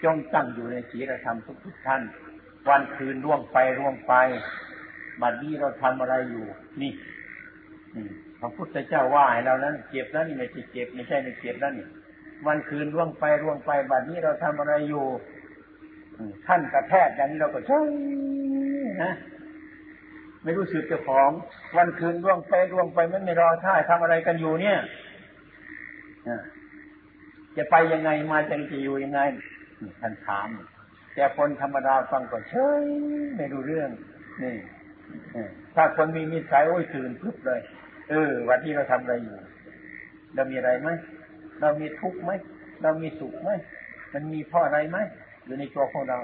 [0.03, 2.01] จงตั้งอยู่ในศีลธรรมทุกๆท่าน
[2.67, 4.13] วันคืนล่วงไปล่วงไป
[5.21, 6.45] บัดนี้เราทำอะไรอยู่
[6.81, 6.93] นี่
[8.39, 11.87] พระพุทธเจ้าว่าให้เรานั้นเจ็บแล้วนี่ไม่ใช่เจ็บไม่ใช่ไม่เจ็บแล้วนี่
[12.47, 15.05] วันคืนล่วงไปล่วงไปบัดนี้เราทำอะไรอยู่
[16.47, 17.81] ท่านกระแทกอย่างนี้เราก็ใช่
[19.03, 19.13] นะ
[20.47, 21.29] ไม่รู้สึกเจ้าของ
[21.77, 24.77] วันคืนล่วงไปล่วงไปมันไม่รอท่าทำอะไรกันอยู่เนี่ย
[27.57, 29.21] จะไปยังไงมาจังจะอยู่ยังไง
[30.01, 30.47] ท่านถาม
[31.13, 32.85] แต่คนธรรมดาฟังก็เฉย
[33.37, 33.89] ไม่รู้เรื่อง
[34.43, 34.55] นี่
[35.75, 37.61] ถ้าคนมีมิตรสายโอ้ยตื่นพึบเลย
[38.09, 39.35] เออ วันที่เราทำอะไรอยู่
[40.35, 40.89] เรามีอะไรไหม
[41.61, 42.31] เรามีทุกข์ไหม
[42.83, 43.49] เรามีสุขไหม
[44.13, 44.97] มันมีพ่ออะไรไหม
[45.45, 46.19] อยู่ในตัวของเรา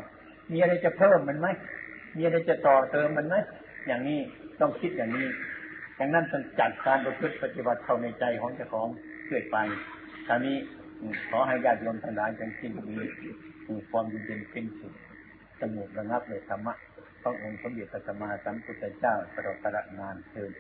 [0.52, 1.48] มีอะไรจะเพิ่มมันไหม
[2.18, 3.36] มีอะไรจะต่อเติมมันไหม
[3.88, 4.20] อย่างนี้
[4.60, 5.28] ต้องคิดอย่างนี้
[6.00, 8.88] ดังนั้นต้องจัดการประพฤติปฏิบัติเข้าในใจของเจ้าของ
[9.28, 9.58] เกิดไป
[10.28, 10.58] ทานี้
[11.30, 12.72] ขอให้ญาติโยมทั้งหลายจงคิด
[13.68, 14.94] มีความเย็นเป็นสุข
[15.62, 16.74] สงบระงับเลยธรรมะ
[17.24, 20.52] ต้ององค์สมเด็จพระสัมมาสัมพุทธเจ้าตลอดกาลนานเทิด